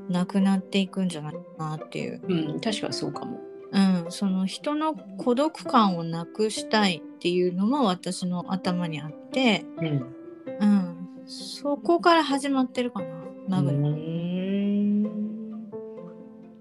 [0.09, 2.61] なくなっていくんじゃないかなっていう、うん。
[2.61, 3.41] 確かにそうかも。
[3.73, 10.16] うん、その人の孤独感をなくしたいっていうのも私の頭にあって、うん。
[10.59, 13.03] うん、そこから始まってるか
[13.46, 13.96] なマグナ、うん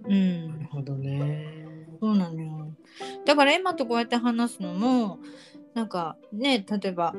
[0.08, 0.48] うん。
[0.50, 1.48] なるほどね。
[2.02, 2.68] そうなのよ。
[3.26, 5.20] だから今とこうやって話すのも
[5.74, 7.14] なんかね例えば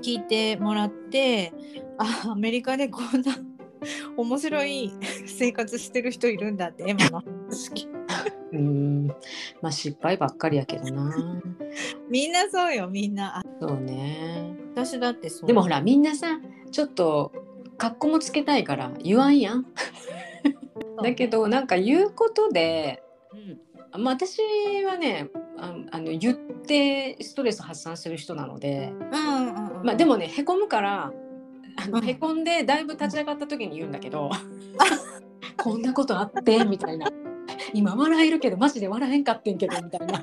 [0.00, 1.52] 聞いてもらって
[1.98, 3.36] あアメリカでこんな
[4.16, 4.92] 面白い
[5.26, 7.70] 生活してる人いるんだってエマの話。
[7.70, 7.88] 聞い
[8.52, 9.06] うん。
[9.60, 11.42] まあ失敗ばっかりやけどな。
[12.10, 13.38] みんなそうよみんな。
[13.38, 15.46] あそうね私だってそう。
[15.46, 16.38] でもほらみんなさ
[16.70, 17.32] ちょっと
[17.76, 19.66] 格好もつけたいから言わんやん。
[21.02, 24.02] だけどなんか言うことで、うん。
[24.02, 24.40] まあ、私
[24.84, 31.12] はねああの言ってストレス発散する人なので、うんうんうんまあ、でもねへこむから
[31.76, 32.04] あのうん。
[32.04, 34.30] へこんでだいぶ立ち上がった時に言うんだけど
[35.56, 37.08] こんなことあってみたいな。
[37.74, 40.22] 今笑えるけどマジで笑えんかってんけどみたいな。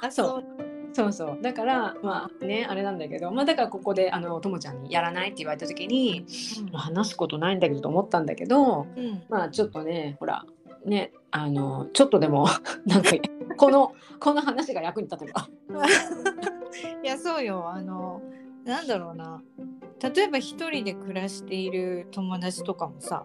[0.00, 0.67] あそう
[0.98, 1.38] そうそう。
[1.40, 6.26] だからまあねあれなんだけどまあだからここであのともちゃんにやらないって言われた時に
[6.72, 9.22] まあ話すことないんだけどと思ったんだけどうんうん。
[9.28, 10.44] まあちょっとねほら
[10.84, 12.48] ねあのちょっとでも
[12.84, 13.10] なんか
[13.56, 15.48] このこの話が役に立てば。
[17.04, 17.70] いやそうよ。
[17.70, 18.20] あの
[18.64, 19.40] なんだろうな
[20.00, 23.24] 例えば一人で暮らしている友達とかもさ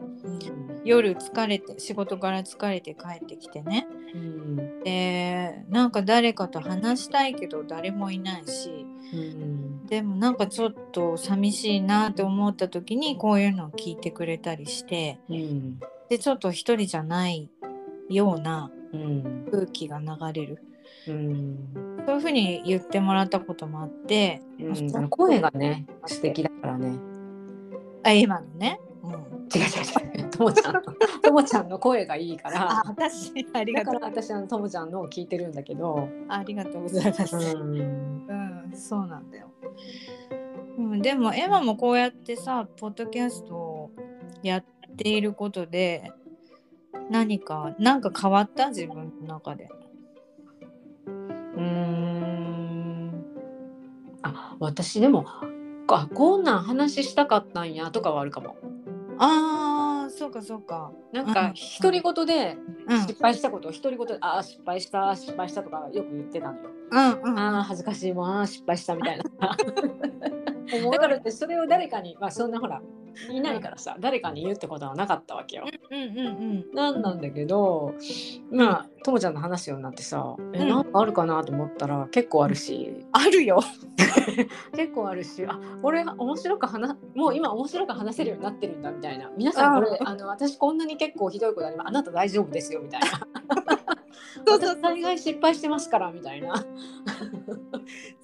[0.84, 3.88] 夜疲れて仕事から疲れて帰ってきてね。
[4.14, 4.84] うん。
[4.84, 8.86] でなんか誰かと話したいけど誰もいないし。
[9.14, 9.86] うん。
[9.86, 15.20] でもなんかちょっと寂しいなって思った時にこういうのを聞いてくれたりして。
[15.30, 15.80] うん。
[16.10, 17.50] でちょっと一人じゃない
[18.10, 19.48] ようなうん。
[19.52, 20.64] 空気が流れる。
[21.08, 26.98] うんそういうふうに言ってもらったこともあって、うんあの声がね素敵だからね。
[28.04, 29.18] あ今のね、うん、違う
[29.60, 30.30] 違う違う。
[30.34, 30.82] ともちゃんの
[31.22, 34.12] ともちゃんの声がいいかあら私ありだかがとう。
[34.12, 38.26] ら私あのともちゃんのを聞いてるんだけど、ありがとうございます、うん。
[38.28, 38.34] う
[38.68, 39.48] ん、そうなんだよ。
[40.78, 43.92] うん、でもエマもこうやってさポッドキャストを
[44.42, 44.64] やっ
[44.98, 46.12] ていることで
[47.12, 48.70] 何か何か変わった？
[48.70, 49.70] 自分の中で。
[51.56, 53.24] うーん。
[54.24, 55.26] あ私でも
[55.88, 58.56] あこんなん話したかったんやとかはあるかも。
[59.20, 60.92] ああそうかそうか。
[61.12, 63.00] なんうんか独り言でうん。
[63.02, 66.70] 失敗したことを独り言でああ失敗した失敗したとかよく言ってたのよ。
[66.92, 67.40] うんうん。
[67.40, 69.24] ああ恥ずかしいもんあー失敗したみたいな
[70.92, 72.82] だからってそれを誰かにまあそんなほら
[73.30, 75.66] いないからさ誰かに言うってことはなかったわけよ。
[75.92, 76.22] うんうんう
[76.72, 77.94] んなんなんだけど
[78.52, 80.70] まあともちゃんの話すようになってさえうん。
[80.70, 83.06] なんかあるかなと思ったら結構あるし。
[83.12, 83.62] あるよ。
[84.76, 89.30] 結構あるしあ俺面白く話もう今面白く話せるようになってるんだみたいな。
[89.38, 93.08] 皆さんこれああの私こんなに結構ひどいことありますあなた大丈夫ですよみたいな
[94.46, 96.56] そうそう私大概失敗してますからみたいな。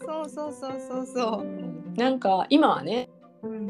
[0.06, 1.44] そうそうそうそうそ
[1.96, 3.10] なんか今はね
[3.44, 3.48] う。
[3.48, 3.68] うん。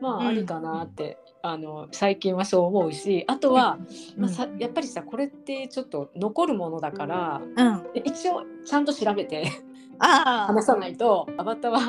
[0.00, 3.78] まうんあありかなって、あの最近はそう思うしあとは、
[4.16, 7.86] まあ、さやっぱりさこれってちょっと残るものだからうん。
[8.04, 9.50] 一応ちゃんと調べて
[9.98, 10.52] ああ。
[10.52, 11.80] 話さないとアバターは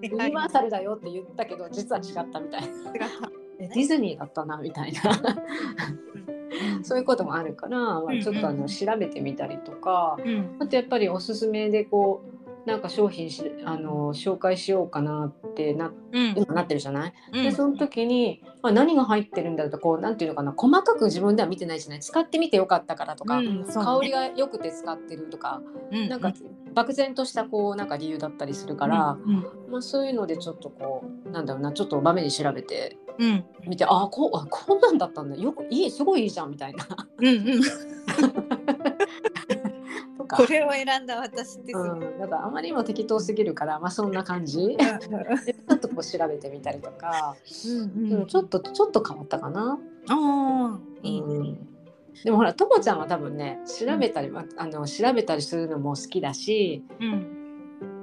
[0.00, 2.68] ユはいニバーサルだよって言ったけど実は違ったみたいな。
[3.58, 5.00] ディズニーだったなみたいな
[6.82, 10.56] そういうこともあるから、まあ、ちょっとあの調べてみたりとかうん。
[10.60, 16.34] あとやっぱりおすすめでこうなんか商品しあの紹介しようかなってなうん。
[16.36, 17.42] 今なってるじゃない、うん。
[17.42, 26.08] でその時に、まあ、何が入ってるんだろうとこうなんていうのかな細かく自分では見てないじゃない使ってみてよかったからとか、うん香りが良くて使ってるとか、うん。
[26.08, 26.32] なんか
[26.74, 36.86] 漠然としたこうなんか理由だったりするから、うんまあ、そういうのでちょっとこうなんだろうなちょっと場面に調べてうん見てあこうあこんなんだったんだよくいいすごいいいじゃんみたいな
[37.18, 37.60] うんうん
[40.18, 40.36] とか。
[40.36, 41.78] これを選んだ私です。
[41.78, 44.76] うん、だからあまりにも適当すぎるから、まあそんな感じ。
[44.76, 49.78] でちょっとこう調べてみたりとか、うんうん、ちょっとちょっと変わったかな。
[50.08, 51.26] ああ、いいね。
[51.26, 51.68] うん
[52.24, 57.37] でもほらともちゃんは多分ね調べたり、まあの調べたりするのも好きだし、うん。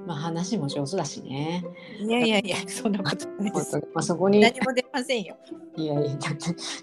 [0.06, 1.64] まあ、話も上手だしね。
[2.00, 3.78] いやいやいや、そんなことないです。
[3.78, 5.36] まあ、そこにい何も出ませんよ。
[5.78, 6.18] やいや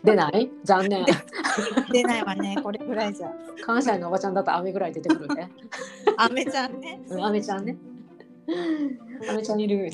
[0.05, 0.51] 出ない？
[0.65, 1.07] 残念
[1.93, 3.33] 出ないわね、これぐらいじゃ。
[3.65, 5.51] 関西のおばちゃんだと雨ぐらい出てくるね。
[6.17, 7.01] アメちゃんね。
[7.09, 7.77] うん、アメちゃんね。
[9.31, 9.91] アメちゃんいる。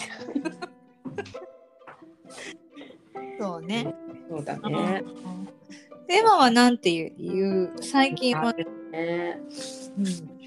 [3.38, 3.94] そうね。
[4.30, 5.04] そうだね。
[6.08, 8.66] エマはなんていう最近は、ね
[9.98, 10.38] うん、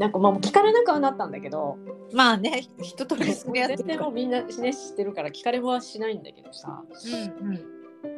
[0.00, 1.76] なんかまあ聞かれなくはなったんだけど、
[2.14, 6.82] まあね一通りそれやって全然もうみんな、ね、知ってるから聞かれはしないんだけどさ。
[7.42, 8.16] うんう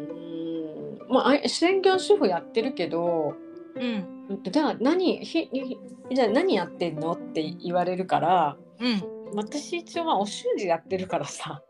[1.01, 1.13] ーん。
[1.13, 3.35] まああ専業主婦やってるけど、
[3.75, 4.27] うん。
[4.31, 5.79] うんじゃあ何ひひ
[6.15, 9.03] じゃあ何やってんのって言われるから、うん。
[9.35, 11.63] 私一応まあお習字やってるからさ。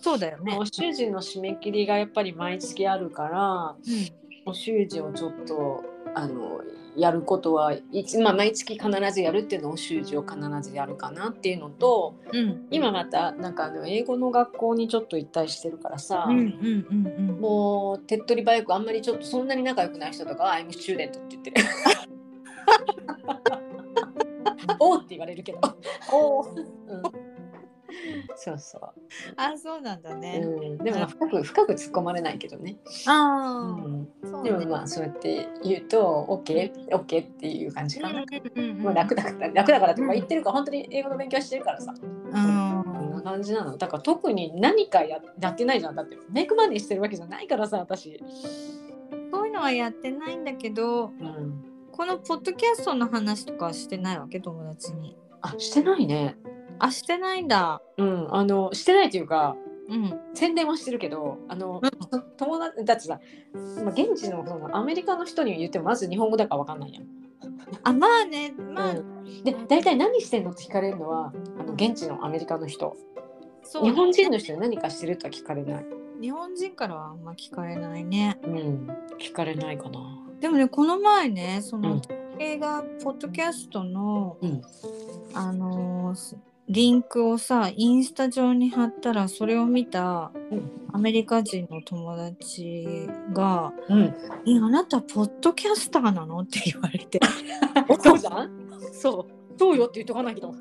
[0.00, 0.56] そうだよね。
[0.58, 3.76] お習字の締め切りがやっぱり毎月あるから。
[4.46, 6.62] お習字をちょっとあの
[6.96, 7.72] やることは
[8.22, 16.46] まあ、毎月必ずやるっていうのをお習字を必ずやるかなっていうのとうんうん今またなんかあの英語の学校にちょっと行ったりしてるからさ、うんうん
[16.90, 21.56] うんうんもう手っ取り早くあんまりちょっとそんなに仲良くない人とかは「I'm student」って言ってる。
[24.78, 25.58] おーって言われるけど。
[26.12, 26.62] おーう
[27.26, 27.29] ん
[28.36, 28.82] そうそう。
[29.36, 32.76] あそうなんだね、うん、でもまあ深く深く突っ込まれないけどね。
[32.82, 38.22] うああ、うねでもまあそうやって言うと OK, OK っていう感じかな。
[38.22, 41.94] うもう楽だから楽だからとか言ってるから本当に英語の勉強してるからさ。
[42.02, 43.76] うんこんな感じなの。
[43.76, 45.96] だから特に何かややってないじゃん。
[45.96, 48.22] だってメイクマネーしてるわけじゃないからさ私。
[49.32, 51.64] そういうのはやってないんだけどうん。
[51.92, 54.40] このポッドキャストの話とかはしてないわけ？
[54.40, 56.36] 友達にあしてないね。
[56.80, 57.80] あしてないんだ。
[57.96, 59.56] うんあのしてないというか
[59.88, 60.20] うん。
[60.34, 61.80] 宣伝はしてるけどあの、
[62.36, 63.20] 友達だってさ、
[63.82, 67.06] まあ、現地のそのアメリカの人に言ってもまず日本語だからわかんないやん。
[67.82, 72.96] あまあねまあ、うん、で大体何してんのって聞かれるのはあの現地のアメリカの人。
[73.62, 75.86] そう日本人の人に何かしてるとは聞かれない。
[76.20, 78.38] 日本人からはあんま聞かれないね。
[78.44, 78.88] うん、
[79.18, 80.00] 聞かれないかな。
[80.40, 82.02] でもねこの前ねそうのん。
[82.38, 84.62] 映画ポッドキャストの、うん。
[85.34, 86.36] あのーす
[86.70, 94.00] リンクをさインスタ上に貼ったらそれを見たうんアメリカ人の友達がうん。
[94.46, 97.20] 「えあなたポッドキャスターなの?」って言われて
[98.02, 98.50] そうじゃん？
[98.92, 100.52] そうそうよって言っとかないけど。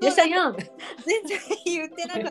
[0.00, 0.56] でしたやん。
[0.56, 2.30] 全然言ってなかった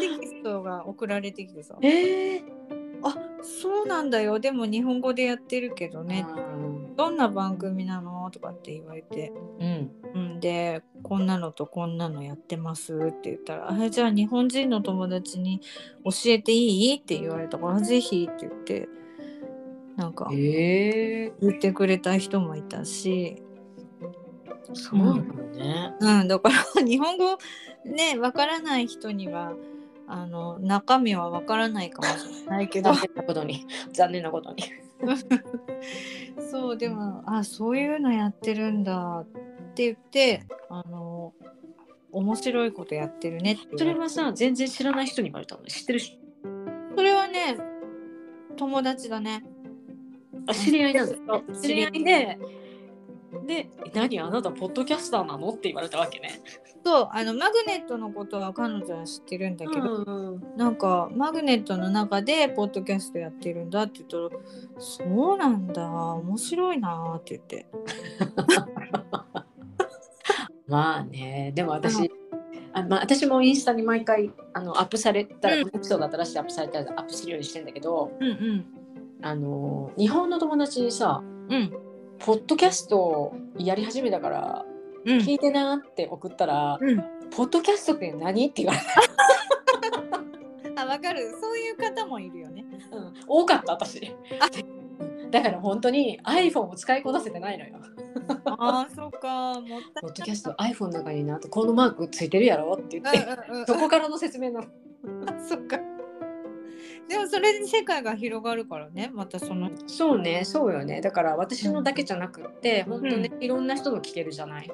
[0.00, 2.44] テキストが送られてきてさええ
[3.02, 4.38] 「あそうなんだよ。
[4.40, 6.26] でも日本語でやってるけどね。
[6.96, 9.32] どんな番組なの?」とかって言われて。
[9.60, 9.90] うん。
[10.14, 15.60] うん、でこんなのとこんなのやってますって言ったら「あじゃあ日本人の友達に
[16.04, 18.88] 教えていい?」って言われたから「ぜひ」って言って
[19.94, 21.32] なんかええ。
[21.42, 23.42] 言ってくれた人もいたし、
[24.72, 25.94] そうなのね。
[26.00, 27.36] うん、だから日本語
[27.84, 29.52] ねわからない人には
[30.08, 33.66] あの中身はわからないかもしれないけど残念なことに。
[33.92, 34.64] 残念なことに。
[36.50, 39.26] そうでもあそういうのやってるんだっ
[39.74, 41.34] て言ってあの
[42.12, 45.64] 面白いことやってるねってそれはさ、全然知らない人に言われたの。
[45.64, 46.16] 知ってる人。
[46.96, 47.58] それはね
[48.56, 49.44] 友達だね
[50.46, 51.42] あ、知り合いなんだ。
[51.52, 52.38] 知知り合いで。
[53.46, 56.40] で、何あなたポッドキャスターなのって言われたわけね。
[56.84, 64.40] そうあのマグネットのことは彼女は知ってるんだけど、うんなんかマグネットの中でポッドキャストやってるんだって言ったら
[64.78, 67.66] 「そうなんだ面白いな」って言って。
[70.68, 72.10] まあね、でもう私、
[72.72, 75.68] あまあ、私もインスタに毎回あのアップされたら、うん。
[75.68, 78.66] エピソード新しいアップされたらアップするようにしてんだけど、うんうん。
[79.22, 81.85] あの日本の友達にさ、うん
[82.18, 84.64] ポッドキャストやり始めたから
[85.06, 85.18] うん。
[85.18, 86.96] 聞いてなって送ったら、うん。
[87.30, 88.80] ポッドキャストって何って言われ
[90.76, 91.30] あわかる。
[91.40, 92.64] そういう方もいるよね。
[92.90, 94.14] た、うん、多かった私。
[94.40, 94.50] あ。
[95.30, 97.76] だから本当に iPhone を使いこなせてないのよ。
[98.44, 99.60] あーそっか。
[99.60, 103.66] もったポッドキャスト iPhone の中になこのマークついてるやろって言って、うんうんうん。
[103.66, 104.66] そこからの説明なの。
[105.26, 105.78] あそっか
[107.08, 109.70] でもそれで世界が広がるからねまたその。
[109.86, 111.00] そうねそうよね。
[111.00, 114.70] だから私のだけじゃなくって本当ね、いろんな人の聞けるじゃない？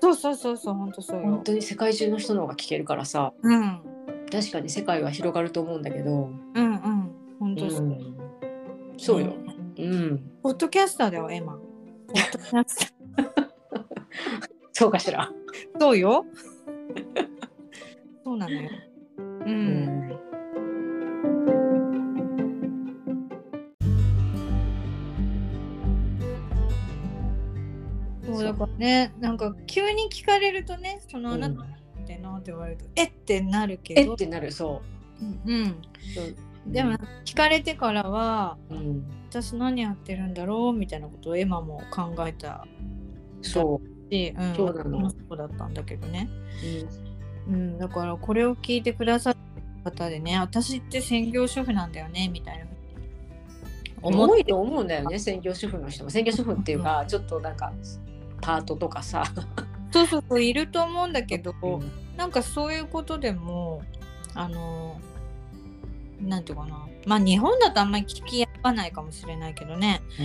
[0.00, 1.26] そうそうそうそう本当そうよ。
[1.26, 3.32] 本当に世界中の人の方が聞けるからさ。
[3.42, 3.80] うん。
[4.30, 7.10] 確かに世界は広がると思うんだけど、うんうん。
[7.38, 8.16] 本当そう、うん。
[8.98, 9.34] そうよ、
[9.78, 11.52] うん、ポッドキャスターだよエマ。
[11.52, 11.60] ポ
[12.14, 13.46] ッドキャスター。
[14.72, 15.30] そうかしら。
[15.78, 16.26] そうよ。
[18.24, 18.70] そうなのよ。
[19.18, 20.18] うん。
[28.46, 31.64] だからね、なんか急に聞かれるとね、そのあなたう
[32.00, 34.82] んってなって言われると、えってなるけど、えってなるそ
[35.20, 35.68] うん。
[35.68, 36.72] う。
[36.72, 36.94] でも
[37.24, 42.66] 聞かれてからは、うん、私何やってるんだろうみたいなことをエマも考えた
[43.42, 43.80] そ
[44.10, 46.28] し、うん、そうなのそうだったんだけどね。
[47.46, 47.50] う。
[47.50, 49.36] うんうん、だからこれを聞いてくださっ
[49.84, 52.66] た方でね、私って専業主婦なんだよねみたいな。
[54.02, 57.72] 思多いと思うんだよね専業主婦の人も専業主婦っていうか、ちょっとなんか
[58.40, 59.24] パートとかさ、
[59.92, 61.90] そうそうそういると思うんだけど、うん。
[62.16, 63.82] なんかそういうことでも
[64.34, 65.00] あの
[66.20, 66.86] なんていうかな。
[67.06, 70.02] まあ日本だとあんまり聞き合わないかもしれないけどね。
[70.18, 70.22] う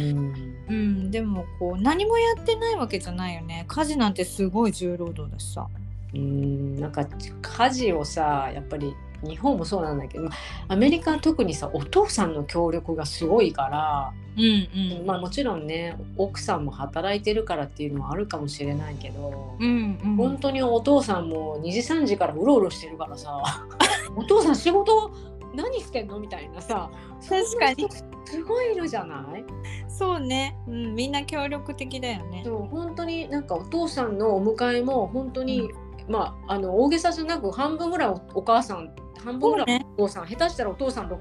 [0.73, 3.65] んでもこう何もやってないわけじゃないよね。
[3.67, 5.67] 家事なんてすごい重労働だしさ。
[6.13, 7.05] うんなんか
[7.41, 8.93] 家事をさやっぱり
[9.23, 10.29] 日本もそうなんだけど
[10.67, 15.05] アメリカは特にさお父さんの協力がすごいから、うんうん。
[15.05, 20.15] まあもちろんね奥さんも働いてるからっていうのはあるかもしれないけど、うんうん。
[20.15, 23.41] 本当にお父さんも2時3時からうろうろしてるからさ
[24.15, 25.11] お父さん仕事
[25.53, 26.89] 何してんのみたいなさ
[27.29, 27.87] 確かに。
[28.23, 29.43] すごいいるじゃない？
[29.89, 32.43] そうね、うん、みんな協力的だよね。
[32.45, 35.69] そう本当になんかお父さんのお迎えも本当に、
[36.09, 38.93] まああの大げさじゃなく半分ぐらいおお母さん
[39.23, 41.19] 半分ぐらいお父さん、下手したらお父さんの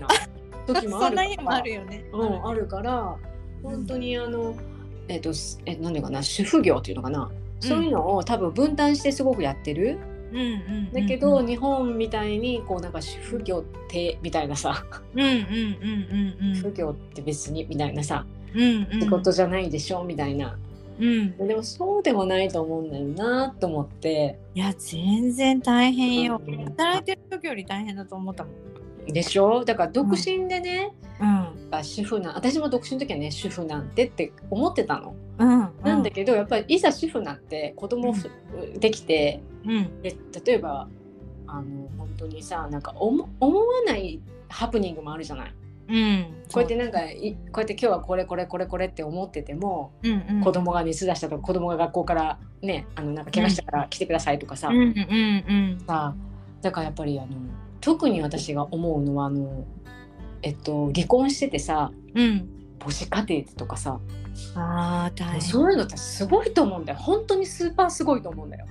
[0.00, 0.08] な
[0.66, 1.54] 時もあるから。
[1.54, 2.04] あるよね。
[2.12, 3.16] うん、あるから
[3.62, 4.54] 本当にあの、
[5.08, 9.98] えっ、とすえなんていうかな主婦業っていうのかな、そういうのを多分分担してすごくやってる。
[10.32, 10.38] うん。
[10.38, 10.48] うんう
[10.90, 15.36] んだけど、日本みたいにこうなんか主婦業ってみたいなさ、うんうんうん
[16.42, 16.56] うんうん。
[16.56, 18.24] 主婦業って別にみたいなさ。
[18.54, 19.00] うんうん。
[19.00, 20.56] 仕事じゃないでしょみたいな
[20.98, 21.48] うん。
[21.48, 24.38] でもそうでもないと思うんだよなと思って。
[24.54, 26.40] いや全然大変よ。
[26.46, 26.64] うん。
[26.64, 28.54] 働いてる時より大変だと思ったもん。
[29.06, 29.64] でしょ？
[29.64, 31.68] だから独身でね、うん。
[31.70, 35.48] あ主婦な私も独身の時はね主婦なんてって思ってたの、うん。
[35.84, 38.28] なんだけどやっぱりいざ主婦になって子供ふ
[38.80, 40.02] できてうん。
[40.02, 40.88] で例えば
[41.46, 45.54] あの本当にさなんか思思わないハプニングもあるじゃない
[45.88, 46.26] うん。
[46.52, 50.40] こうやってなんかいこうやって今日はこれこれこれこれって思ってても、うんうん。
[50.42, 56.14] 子供が熱出したとか子供が学校からねあのなんか怪我したから来てくださいとかさ、うんうんうんさ
[56.62, 57.28] だからやっぱりあの
[57.80, 59.64] 特に私が思うのはあの
[60.42, 62.52] えっと離婚しててさうん。
[62.78, 63.98] 母子家庭とかさ、
[64.54, 65.40] あー大変。
[65.40, 66.98] そういうのってすごいと思うんだよ。
[67.00, 68.66] 本当にスーパーすごいと思うんだよ。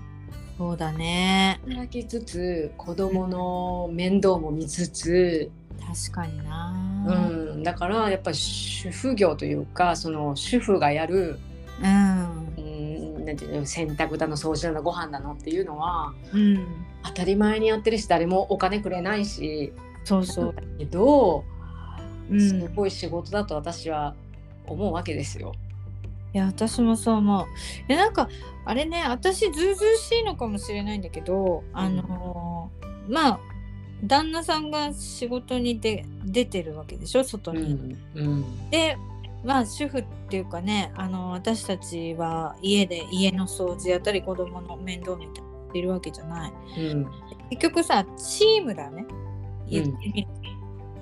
[0.58, 1.60] そうだね。
[1.68, 6.74] 働きつつ子供の面倒も見つつ、確かにな。
[7.08, 11.40] うん、だからやっぱり主婦業というかその主婦がやる、
[11.82, 12.56] うん。
[12.58, 12.62] う
[13.22, 16.66] ん、なんていうの洗濯だの掃除だのご飯だのっていうのはうん。
[17.04, 19.72] 当たり前にやってるし誰もお金くれないし
[20.04, 20.56] そうそう。
[20.56, 21.44] だけど、
[22.30, 22.40] うん。
[22.40, 24.16] すごい仕事だと私は
[24.68, 25.54] 思うわけですよ。
[26.34, 27.46] いや私もそう思う。
[27.88, 28.28] えなんか
[28.66, 33.40] あれね私ずうずうしいのかもしれないんだけどあのーまあ
[34.08, 37.74] 旦那さんが仕事にで出てるわけでしょ外うに。
[37.74, 38.70] んうん。
[38.70, 38.98] で
[39.44, 45.28] まあ主婦っていうかねあの私たちは家で家の掃除やったり子供の面倒見
[45.72, 46.54] てるわけじゃない。
[46.78, 47.08] うん、
[47.52, 49.06] 結局さチームだよね。
[49.68, 50.28] 言ってみる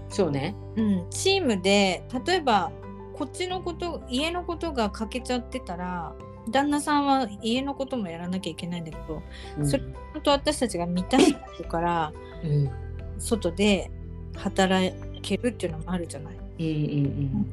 [0.09, 0.55] そうね。
[0.75, 2.71] うん、チームで例えば
[3.13, 6.13] こっちのこと家のことが欠けちゃってたら
[6.49, 9.21] 旦那さんは家のこともやらなきゃいけないんだけど
[9.57, 9.67] うん。
[9.67, 9.83] それ
[10.13, 12.82] 本当私たちが満たしてるからうん
[13.23, 13.89] 外で
[14.35, 16.35] 働けるっていうのもあるじゃない。
[16.59, 17.45] うんうん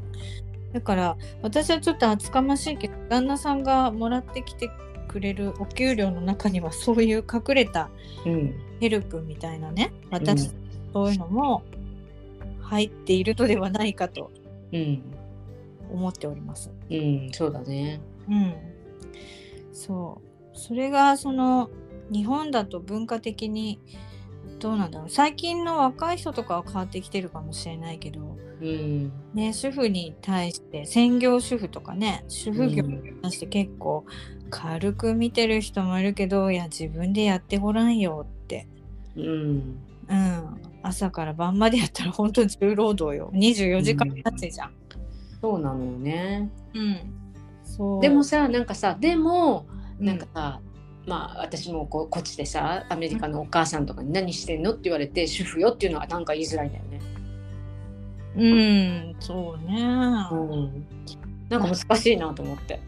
[0.72, 4.70] だから私はちょっと厚かましいけど旦那さんがもらってきて
[5.08, 7.90] くれるお給料の中にはそういう隠れた
[8.24, 10.52] うんうんヘルプみたいなね私、
[10.94, 11.62] そういうのも
[12.62, 14.30] 入っているのではないかと
[14.72, 15.02] うん
[15.92, 16.70] 思っております。
[16.88, 18.00] うんそうだね。
[18.28, 18.54] うん、
[19.72, 20.20] そ
[20.54, 21.68] うそれがその
[22.12, 23.80] 日本だと文化的に
[24.60, 25.08] どうなんだろう。
[25.08, 28.20] 最近の若い人とかは変わってきてるかもしれないけど、
[28.60, 29.12] うん。
[29.34, 34.04] ね、主婦に対して専業主婦とかね主婦業うんに関して結構
[34.50, 38.68] 軽く見てる人もいるけどいや自分でやってごらんよって、
[39.16, 39.24] うん。
[40.08, 43.30] うん、朝から晩までやったら本当重労働よ。
[43.32, 44.72] 24時間経つじゃん。
[45.40, 46.50] そうなのよね。
[46.74, 46.98] うん。
[47.64, 48.02] そう。
[48.02, 49.66] でもさなんかさでも
[49.98, 50.06] うん。
[50.06, 50.60] なんかさ、
[51.10, 57.00] まあ私もこうこっちでさアメリカのお母さんとかに「何してんの?」って言われて「主婦よ」っていうのはなんか言いづらいんだよね。
[58.36, 59.82] うんそうね。
[59.82, 60.86] うん、
[61.48, 62.78] なんか難しいなと思って。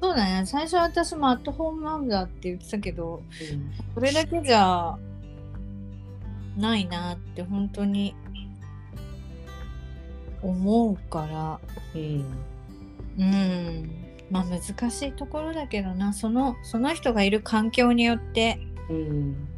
[0.00, 3.20] そうだね最初私もアットホームマムだって言ってたけど
[3.94, 4.96] それだけじゃ
[6.56, 8.14] ないなって本当に
[10.40, 11.60] 思うから
[11.94, 12.24] うん
[13.18, 16.12] うんまあ難しいところだけどな。
[16.12, 19.48] そのその人がいる環境によってうん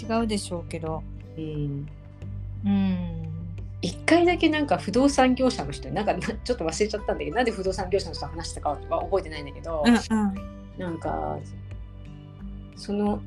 [0.00, 1.02] 違うでしょうけど。
[1.38, 1.88] うん。
[2.64, 3.22] うん。
[3.80, 10.34] 一回だけなんか不動産業者の人になんかなちょっと忘れちゃったんだけどなんで不動産業者の人と話したかは覚えてないんだけど、うんうん。
[10.78, 11.38] なんか
[12.76, 13.20] その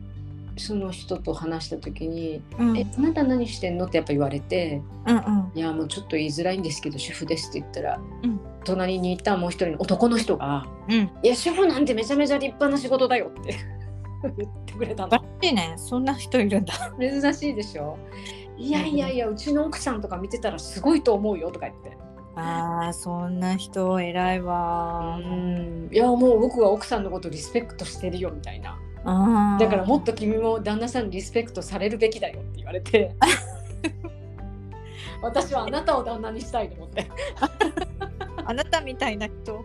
[0.58, 8.40] その人と話した時に「うんえあなた何してんの?」ってやっぱ言われてうんうん「いやもうちょっと言いづらいんですけど主婦です」って言ったら、うん。
[8.64, 13.54] 隣にいたもう一人の男の人がうん「いや主婦なんてめちゃめちゃ立派な仕事だよ」って
[14.38, 15.10] 言ってくれたの。
[15.10, 15.74] らしいね。
[15.78, 16.74] そんな人いるんだ。
[17.00, 17.98] 珍しいでしょ
[18.58, 21.96] いやいやいやうちの奥さんとか見てたらすごいと思うよとか言って。
[22.38, 25.90] あーそんな人偉いわうん。
[25.92, 33.16] いやもう僕は奥さんのことリスペクトしてるよみたいなだからもっと君も旦那さんにリスペクトされるべきだよって言われて。
[35.22, 37.08] 私はあなたを旦那にしたいと思って。
[38.46, 39.64] あなたみたいな人。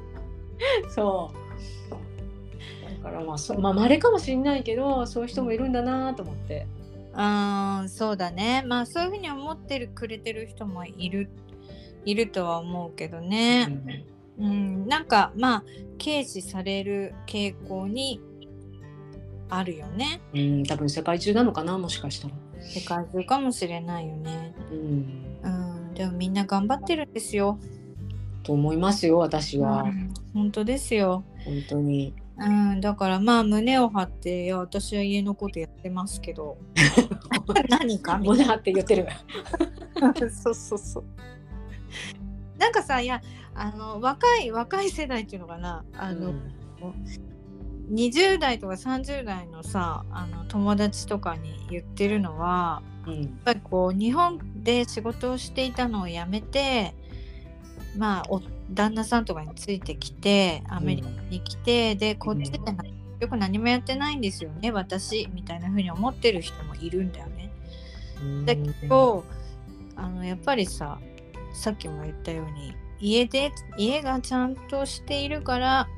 [0.94, 3.02] そう。
[3.02, 6.66] だからまあそまあ稀かもしれないけどそういう人もいるんだなと思って。
[7.14, 8.62] あーそうだね。
[8.66, 11.30] まあそういうふうに思ってるくれてる人もいる
[12.04, 13.68] いるとは思うけどね、
[14.38, 15.64] うん、なんかまあ
[16.02, 18.20] 軽視される傾向に
[19.50, 20.20] あるよね。
[20.32, 22.34] うん、うん、多分世界中なのかなもしかしたら。
[22.62, 24.54] 世界中かもしれないよね。
[24.70, 24.78] うん。
[25.42, 27.58] うんでもみんな頑張ってるんですよ。
[28.42, 31.24] と思いますよ私は、うん本当ですよ。
[31.44, 32.14] 本当に。
[32.38, 36.56] うん、だからまあ胸を張っていや私は家のことやってますけど。
[37.68, 39.08] 何か胸張って言ってる。
[40.00, 41.04] な そうそうそう。
[42.58, 43.20] なんかさいや
[43.54, 45.84] あの若い若い世代っていうのかな。
[45.94, 46.32] あの、
[47.90, 53.22] 20代とか30代のさあの友達とかに言ってるのはうん。
[53.22, 56.94] やっぱりこう日本で仕事をしていたのをやめて
[57.96, 58.40] まあお
[58.72, 62.72] 旦那さんとかについてきてアメリカに来て、でこっちでな
[63.18, 67.50] よく何もやってないんですよね私みたいな風に思ってる人もいるんだよね。
[68.22, 68.46] うん。
[68.46, 69.24] だけど
[69.96, 70.98] あのやっぱりさ
[71.52, 75.88] さっきも言ったように家で家がちゃんとしているから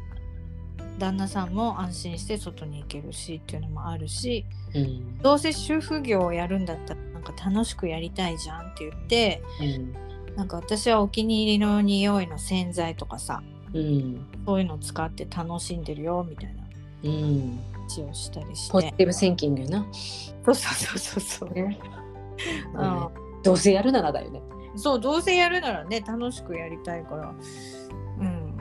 [1.03, 5.19] 旦那さんも安心して外に行けるしっていうのもあるしうん。
[5.19, 10.37] どうせ主婦業をやるんだったらなんか楽しくやりたいじゃんって言ってうん。
[10.37, 13.43] なんか私はお気に入りの匂いの洗剤とかさ
[13.75, 14.27] うん。
[14.47, 16.63] そういうのを使って楽しんでるよみたいな
[17.05, 17.59] うん。
[17.75, 18.73] 話をしたりして。
[18.73, 19.87] ポジティブシンキングよな、
[20.45, 21.79] そうそうそうそうそう、ね。
[22.75, 23.09] うん。
[23.43, 24.41] どうせやるならだよね。
[24.77, 27.35] そうどうせやるならね楽しくやりたいから。
[28.21, 28.57] うん。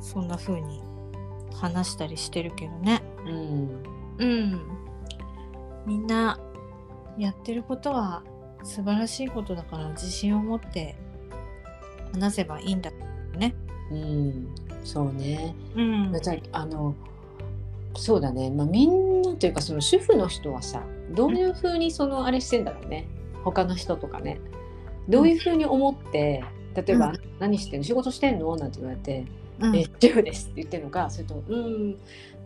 [0.00, 0.82] そんな風に
[1.54, 3.02] 話したりしてるけどね。
[3.26, 3.82] うん。
[4.18, 4.60] うん
[5.86, 6.38] みんな
[7.18, 8.22] やってることは
[8.62, 10.96] 素晴らしいことだから自信を持って
[12.12, 12.90] 話せばいいんだ
[13.36, 13.54] ね。
[13.90, 14.54] うん。
[14.82, 15.54] そうね。
[15.74, 16.12] うん。
[16.52, 16.94] あの
[17.96, 23.06] そうだね、まあ、みんなというかその主婦の人はさどういうふうにそのあれしてんだろうね。
[23.44, 24.40] 他の人とかね。
[25.08, 26.42] どういうふうに思って
[26.74, 27.20] 例えば、うん。
[27.38, 27.84] 何してんの？
[27.84, 29.26] 仕事してんの?」なんて言われて
[29.60, 29.76] 「うん。
[29.76, 31.96] え主婦です」って言ってるのかそれと「うん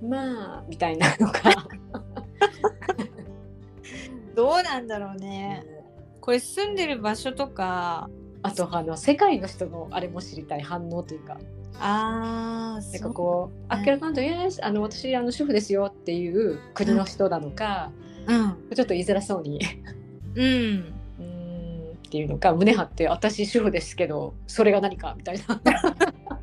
[0.09, 1.69] まあ」みたいなのか。
[4.35, 5.67] どうなんだろうね。
[6.21, 8.09] これ住んでる場所とか。
[8.41, 11.35] あとあの世界の人のあれも知りたい反応というか。
[11.35, 11.43] なん
[11.81, 17.91] あーそうかこう「あっけらかんとイエスあの私あの主婦ですよ」っていう国の人なのか、
[18.27, 18.75] うん。
[18.75, 19.61] ちょっと言いづらそうに。
[20.35, 20.45] うん。
[20.45, 25.61] うーんっていうのか胸張って「私主婦ですけどそれが何か」みたいな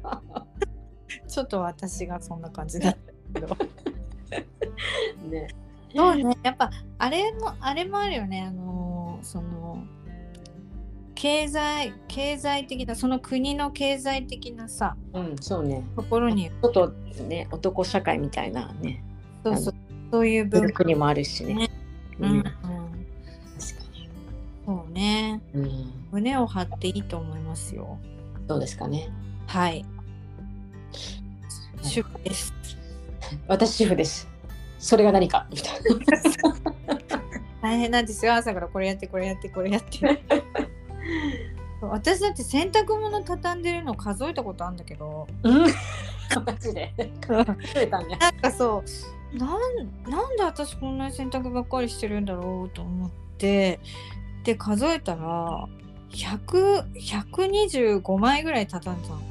[1.28, 2.98] ちょっと私がそんな感じだっ
[3.34, 3.58] たけど。
[5.30, 5.48] ね。
[5.96, 6.38] そうね。
[6.44, 8.44] やっぱあれもあれもあるよね。
[8.44, 9.84] あのその
[11.16, 15.84] 経済経済的なその国の経済的なさうんそうね。
[15.96, 16.50] ところに。
[16.50, 16.90] ちょっと
[17.28, 19.04] ね男社会みたいなね。
[19.44, 19.76] そうそう。
[20.12, 20.84] そういう文化。
[20.84, 21.54] 国もあるしね。
[21.54, 21.70] ね。
[22.20, 22.64] ううんん、確か
[23.94, 24.10] に、
[24.66, 25.42] そうね。
[25.54, 27.98] うん、胸を張っていいと思いますよ。
[28.48, 29.10] どうですかね。
[29.48, 29.86] はい
[31.90, 32.54] 主婦です
[33.48, 34.28] 私主婦です。
[34.80, 35.82] それが何かみたい
[37.62, 40.22] 大変なんですよ朝からこれやってこれやってこれやって
[41.82, 45.50] 私だって洗濯物畳んでるの数えたことあるんだけどな。
[45.50, 45.68] うん。
[46.46, 46.94] マジで。
[48.18, 48.84] なんかそ
[49.34, 53.80] うなんなんで私こんなに洗濯ばっかりしてるんだろうと思って
[54.44, 55.68] で数えたら
[56.12, 59.25] 100 125枚ぐらい畳んでたのか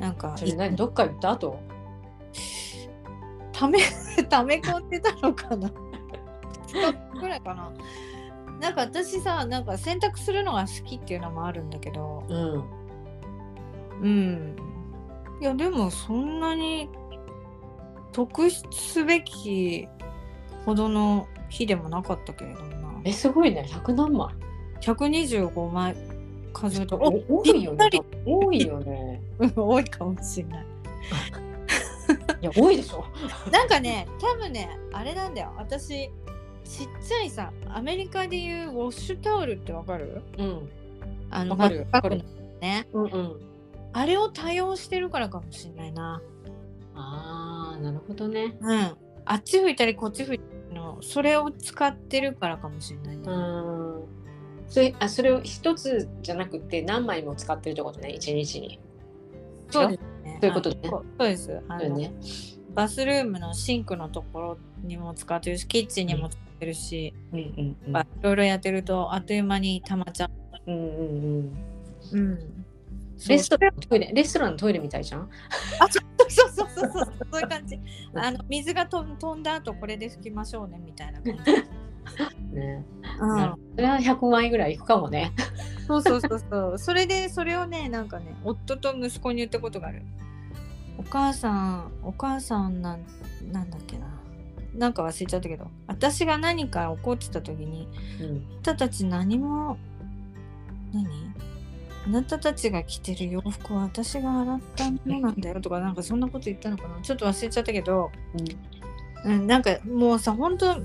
[0.00, 0.74] ななんかそれ何？
[0.74, 1.60] どっか行った後？
[3.52, 3.78] ため
[4.28, 5.68] ため込んでたのかな
[6.68, 7.70] ？2日ぐらいかな。
[8.60, 12.24] なんか私さなんか洗濯するのが好きっていうのもあるんだけど。
[12.28, 12.64] うん。
[14.02, 14.56] うん。
[15.40, 16.88] いやでもそんなに
[18.12, 19.86] 特筆すべき
[20.64, 23.00] ほどの日でもなかったけれどもな。
[23.04, 23.66] えすごいね。
[23.68, 24.28] 100何枚
[24.80, 25.94] ？125枚
[26.52, 27.88] 数えたお多いよね。
[28.26, 28.92] 多いよね。
[28.92, 29.09] うん
[29.56, 30.66] 多いかもしれない。
[32.42, 33.04] いや多いでしょ。
[33.50, 35.52] なんかね多分ねあれなんだよ。
[35.56, 36.08] 私
[36.64, 40.22] ちっちゃいさアメリカでいうウォッシュタオルってわかる？
[40.38, 40.68] うん。
[41.30, 41.76] あのわかる。
[41.78, 42.16] よ真っ赤な
[42.60, 42.88] ね。
[42.92, 43.40] うんうん。
[43.92, 46.22] あれを多用してるからかもしれないな。
[46.94, 48.56] あーなるほどね。
[48.60, 48.96] うん。
[49.24, 54.04] あっち吹いたりこっち吹いたりのそれを使ってるからかもしれないな、うん。
[54.66, 58.80] それあそれを一つじゃなくて何枚も使ってるってことね一日に
[59.70, 60.38] そうですね。
[60.40, 60.76] そういうことね。
[60.84, 61.60] あそうです。
[61.68, 62.12] あの、ね。
[62.74, 67.38] バスルームのシンクのところにも使ってるしキッチンにも使ってるし、うん。
[67.38, 70.30] うんいろいろやってるとあっという間にたまっちゃ
[70.66, 70.70] う。
[70.70, 70.86] んうんう
[71.42, 71.64] ん。
[72.12, 72.16] う。
[72.16, 72.64] うん。
[73.28, 75.28] レストランのトイレレストランのトイレみたいじゃん？
[75.80, 77.12] あ、そうそうそうそうそう。
[77.32, 77.78] そういう感じ。
[78.14, 81.40] あの水がと飛んだ後これで拭きましょうねみたいな感じ。
[82.52, 82.84] ね。
[83.20, 83.54] うん。
[83.76, 85.32] それは100枚ぐらいいくかもね。
[85.86, 86.78] そうそうそうそう。
[86.78, 90.02] それでそれをねなんかね夫と息子に言ったことがある。
[90.98, 93.00] お母さんお母さんなん
[93.52, 94.06] なんだっけな。
[94.74, 95.66] なんか忘れちゃったけど。
[95.86, 97.88] 私が何か怒ってた時に
[98.20, 98.26] うん。
[98.26, 99.78] あなたたち何も
[100.92, 101.06] 何？
[102.06, 105.60] あなたたちが着てる洋服は私が洗ったものなんだよ。
[105.60, 107.00] とかなんかそんなこと言ったのかな。
[107.02, 108.10] ちょっと忘れちゃったけど、
[109.24, 110.76] うん、なんかもうさ本当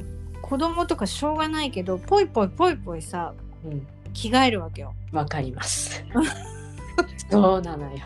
[0.46, 3.34] 子供とかしょうがないけどぽいぽいぽいぽいさ
[3.64, 3.72] うん。
[3.72, 4.96] うん着替えるわけよ。
[5.12, 6.04] わかります。
[7.30, 7.98] そうなのよ。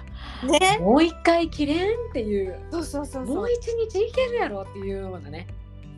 [0.60, 0.80] ね？
[0.80, 2.60] もう一回きれんっていう。
[2.72, 3.36] そうそうそうそう。
[3.36, 5.48] もう一日いけるやろっていうようなね。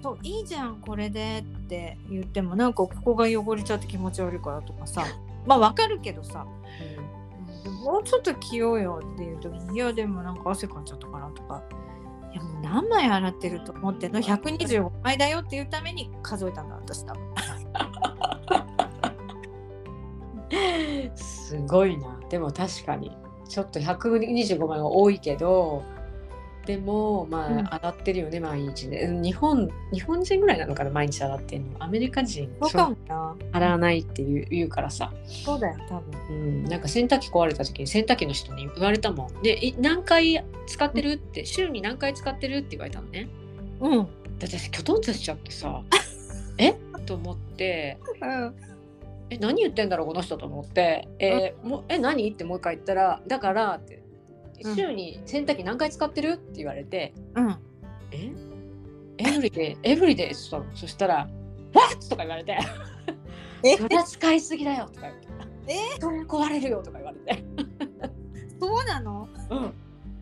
[0.04, 5.06] そういいじゃんこれでって言ってもなんかここが汚れちゃって気持ち悪いからとかさ。
[5.46, 6.46] まあわかるけどさ。
[7.66, 7.74] うん。
[7.86, 11.64] もうちょっと着ようよっていう時にいやでもなんか汗かいちゃったかなとか
[12.32, 17.22] いやもう何枚洗ってると思ってんの？125枚だよっていうために数えたんだ私多分。
[21.16, 22.20] すごいな。
[22.30, 23.12] でも確かに
[23.48, 25.84] ちょっと125枚は多いけど
[26.72, 27.74] でもまあ、うん。
[27.74, 29.02] 洗ってるよね毎日ね。
[29.02, 31.84] うん日本日本人ぐらいなのかな毎日洗ってんの。
[31.84, 32.50] アメリカ人
[33.52, 36.20] 洗わないって言う言うからさ、そうだよ多分。
[36.30, 39.42] うん、なんか洗濯機壊れた時に洗濯機の人に言われたもん。
[39.44, 43.28] でい何回使ってるって週に何回使ってるって言われたのね。
[43.82, 44.06] うん。
[44.40, 45.84] で私きょとんとしちゃってさ
[46.58, 46.74] え？
[47.06, 47.98] と思って。
[49.30, 54.01] え何言ってんだろうこの人と思って「えーもうえ何?」ってもう一回言ったら「だから」ってうん
[54.64, 56.34] 週に洗濯機何回使ってる？
[56.34, 57.56] って言われてうん
[58.12, 58.32] 「え？
[59.18, 60.76] エブリデイエブリデイ」って言ったの。
[60.76, 61.30] そしたら
[61.74, 62.58] 「What?」とか言われて。
[63.64, 65.74] え「それは使いすぎだよ」とか言われて。
[65.74, 67.44] え「それ壊れるよ」とか言われて。
[68.60, 69.28] そうなの？
[69.50, 69.74] うん。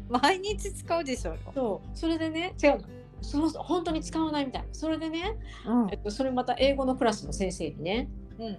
[0.10, 1.36] 毎日使うでしょ。
[1.54, 1.98] そう。
[1.98, 2.84] それでね違うの。
[3.22, 4.68] そうそう本当に使わないみたいな。
[4.72, 5.90] それでね、うん。
[5.92, 8.10] えっと、それまた英語のクラスの先生にね
[8.40, 8.58] うん。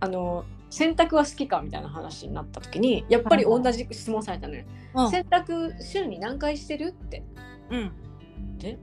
[0.00, 4.64] あの洗濯は好きかみたいな話になった時にやっぱり同じ質問されたのよ、
[4.94, 5.10] うん。
[5.10, 6.94] 洗濯週に何回してる？
[6.98, 7.22] って。
[7.70, 7.92] うん。
[8.56, 8.78] で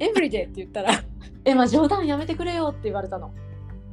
[0.00, 0.90] エブリデイって言ったら
[1.44, 3.30] えまあ冗談やめてくれよって言われたの、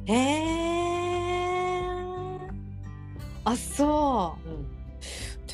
[0.06, 1.84] へえ
[3.44, 4.48] あそう。
[4.48, 4.66] うん、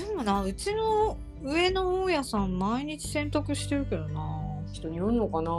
[0.08, 4.40] でもなうちの上の大家さん毎日洗濯してるけどな。
[4.72, 5.50] 人によるのかな？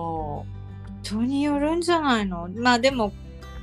[1.03, 2.49] 人によるんじゃないの？
[2.55, 3.13] まあでも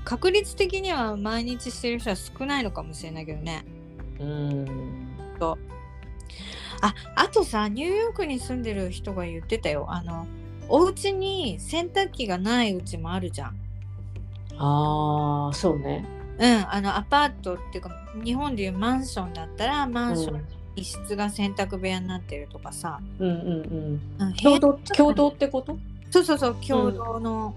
[0.04, 3.64] 確率的には毎日してる人は少ないのかもしれないけどね。
[4.20, 4.66] うん。
[6.80, 9.86] ああとさニューヨークに住んでる人が言ってたよ。
[9.88, 10.26] あの
[10.68, 13.56] お家に洗濯機がないうちもあるじゃん。
[14.58, 16.04] あーそうね。
[16.38, 17.90] うんあのアパートっていうか
[18.24, 20.44] 日本でいうマンションだったらマンションうん。
[20.74, 24.00] 一室が洗濯部屋になってるとかさ、うんうんうん。
[24.18, 25.78] うん共同共同ってこと、
[26.10, 27.54] そうそうそう共同の、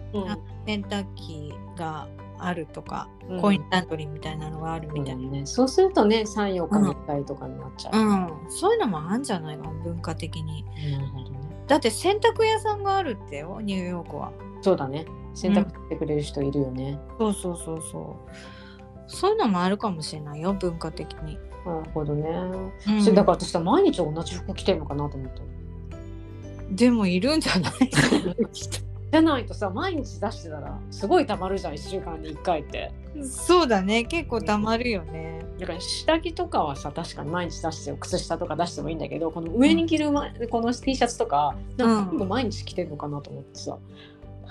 [0.66, 2.08] 洗濯機が
[2.40, 3.42] あるとか、うん。
[3.42, 8.52] コインランドリーみたいなのがあるみたいな、ね、そうするとね34日に1回とかになっちゃう、うん。
[8.52, 10.64] そういうのもあるんじゃないかな文化的に。
[10.92, 11.40] なるほどね。
[11.68, 14.32] だって洗濯屋さんがあるってよニューヨークは。
[14.62, 15.06] そうだね。
[15.34, 18.32] 洗濯してくれる人いるよね、そうそうそうそう。
[19.08, 22.30] そういうのもあるかもしれないよ文化的に、なるほどね、
[22.88, 23.02] うん。
[23.04, 25.42] それだから私は毎日同じ服着てるのかなと思った
[26.72, 27.74] でもいるんじゃない？
[29.16, 32.92] じゃないとさ毎日出してたらすごいたまるじゃん1週間に1回って。
[33.24, 34.04] そうだね。
[34.04, 35.46] 結構たまるよね。
[35.58, 37.98] だから下着とかはさ確かに毎日出してよ。
[37.98, 42.10] 靴下とか出してもいいんだけどこの上に着る、まこの T シャツとかなんかうん。
[42.10, 43.78] 今度毎日着てるのかなと思ってさ、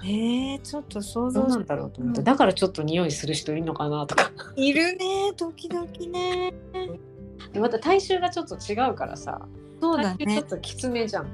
[0.02, 2.24] えー、ちょっと想像なんだろうと思って、うん。
[2.24, 4.30] だからちょっと匂いする人いるのかなとか。
[4.56, 5.34] いるね。
[5.36, 6.54] 時々ね。
[7.52, 9.46] でまた体臭がちょっと違うからさ
[9.82, 10.26] そうだね。
[10.26, 11.28] ちょっときつめじゃん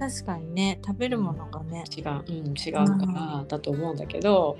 [0.00, 1.84] 確かにね食べるものがね。
[1.94, 4.56] 違う、うん、違うからだと思うんだけど、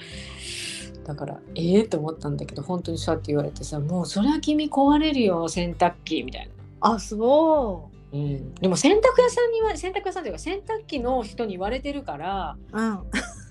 [1.05, 6.53] だからええと思ったんだけど本当にそうやって言われてさもうそれは君壊れるよ洗濯機みたいな。
[6.93, 8.17] あそう。
[8.17, 12.99] ん、でも洗濯屋さんには洗濯屋さんというか洗濯機の人に言われてるからううん。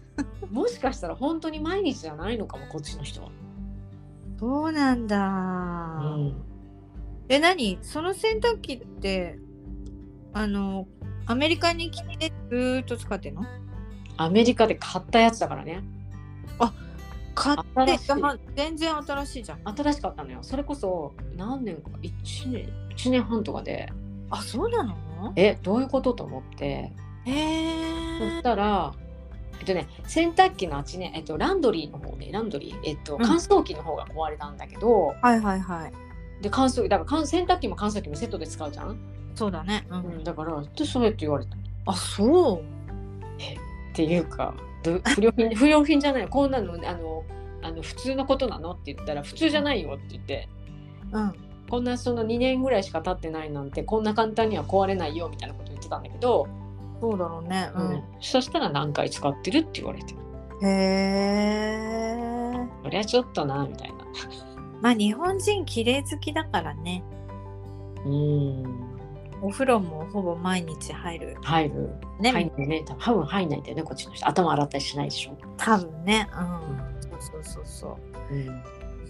[0.52, 3.30] もしかしたら本当に毎日じゃないのかもこっちの人は。
[4.40, 6.34] そうなんだ、うん、
[7.30, 7.80] え何？
[7.82, 9.40] その洗濯機って
[10.34, 10.88] あの
[11.30, 13.46] アメリカに来てずーっと使ってんの？
[14.18, 15.84] アメリカで買ったやつだからね。
[17.36, 17.98] 買って
[18.56, 19.60] 全然新しいじゃん。
[19.64, 20.40] 新しかったのよ。
[20.42, 23.94] それこそ何年か1年1年半とかで。
[24.32, 25.32] あそうなの？
[25.36, 26.66] えどういうことと思って。
[26.66, 26.92] へ
[27.28, 28.94] えそしたら
[29.60, 32.32] えっとね洗濯機のあっちね、えっと、ランドリーの方ね。
[32.34, 33.22] ランドリー、えっと、うん。
[33.24, 35.94] 乾燥機の方が壊れたんだけど、はいはいはい。
[36.42, 38.98] で乾燥機だから乾洗濯機も乾燥機もセットで使うじゃん、
[39.40, 40.00] そうだね、うん。
[40.00, 41.56] うん、だからでそうやって言われた。
[41.56, 42.64] っあそう。
[43.94, 46.28] ていうかど不良品 不良品じゃない。
[46.28, 47.24] こんなのあの
[47.62, 50.50] あの普通のことなのって言ったら普通じゃないよって言って。
[51.14, 51.34] うん。
[51.70, 56.46] こんなその2年ぐらいしか経ってないなんてこんな簡単には壊れないよみたいなこと言ってたんだけど、
[57.00, 57.72] そうだろうね。
[57.74, 58.04] ううん。
[58.20, 60.18] そしたら何回使ってるって言われてん、
[60.66, 60.70] へ
[62.18, 63.96] えそりゃちょっとなみたいな。
[64.82, 67.04] まあ日本人綺麗好きだからね。
[68.06, 68.89] うん
[69.42, 71.38] お風呂もほぼ毎日入る。
[71.42, 71.90] 入る。
[72.20, 72.86] ね、入んないね。
[72.86, 74.28] 多分入んないんだよねこっちの人。
[74.28, 76.28] 頭洗ったりしないでしょ、多分ね。
[76.34, 77.02] うん。
[77.02, 77.98] そうそうそうそ
[78.32, 78.36] う。
[78.36, 78.64] うん、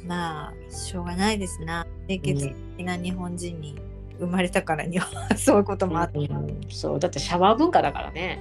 [0.07, 1.85] まあしょうがないですな。
[2.07, 3.75] 清潔的な日本人に
[4.19, 5.07] 生まれたからには
[5.37, 6.59] そういうこともあって、うん。
[6.69, 6.99] そう。
[6.99, 8.39] だってシャワー文化だからね。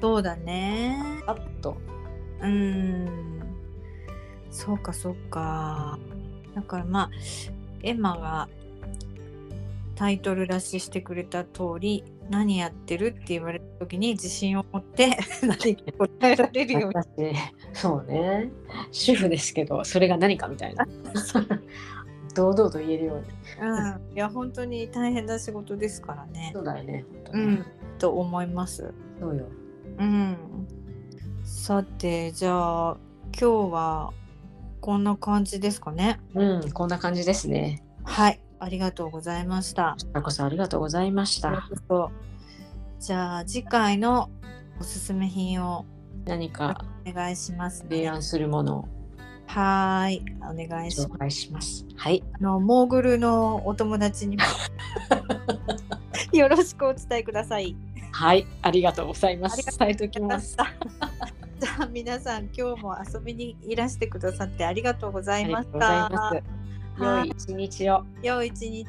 [0.00, 1.02] そうだね。
[1.26, 1.76] パッと。
[2.40, 3.08] うーん。
[4.50, 5.98] そうかそうか。
[6.54, 7.10] だからまあ
[7.82, 8.48] エマが
[10.00, 15.10] タイトル出ししてくれた通り何やってるって言われた時に自信を持って
[15.44, 16.96] 何か答えられるように。
[16.96, 17.36] 私
[17.74, 18.50] そうね。
[18.92, 20.88] 主婦ですけどそれが何かみたいな。
[22.34, 23.24] 堂々と言えるように。
[23.60, 26.50] うん、いや本当に大変な仕事ですからね。
[26.54, 27.04] そうだよね。
[27.32, 27.66] うん。
[27.98, 28.94] と思います。
[29.20, 29.44] そうよ。
[29.98, 30.36] うん。
[31.44, 32.96] さてじゃあ
[33.38, 34.14] 今日は
[34.80, 36.20] こんな感じですかね。
[36.34, 37.84] うんこんな感じですね。
[38.04, 39.92] はいありがとうございました。
[39.92, 41.68] こちらこそありがとうございました。
[42.98, 44.30] じゃあ次回の
[44.78, 45.86] おすすめ品を
[46.26, 47.88] 何かお願いしますね。
[47.88, 48.88] 提案するものを
[49.46, 51.86] はーいお願いします。
[51.96, 52.22] はい。
[52.34, 54.42] あのモーグルのお友達にも
[56.38, 57.74] よろしくお伝えください。
[58.12, 59.78] はいありがとうございまありがす。
[59.78, 60.56] 伝えておきます。
[61.58, 66.10] じゃあ皆さん今日も遊びにいらしてくださってありがとうございました。
[67.00, 68.86] 良い一日を良い一日。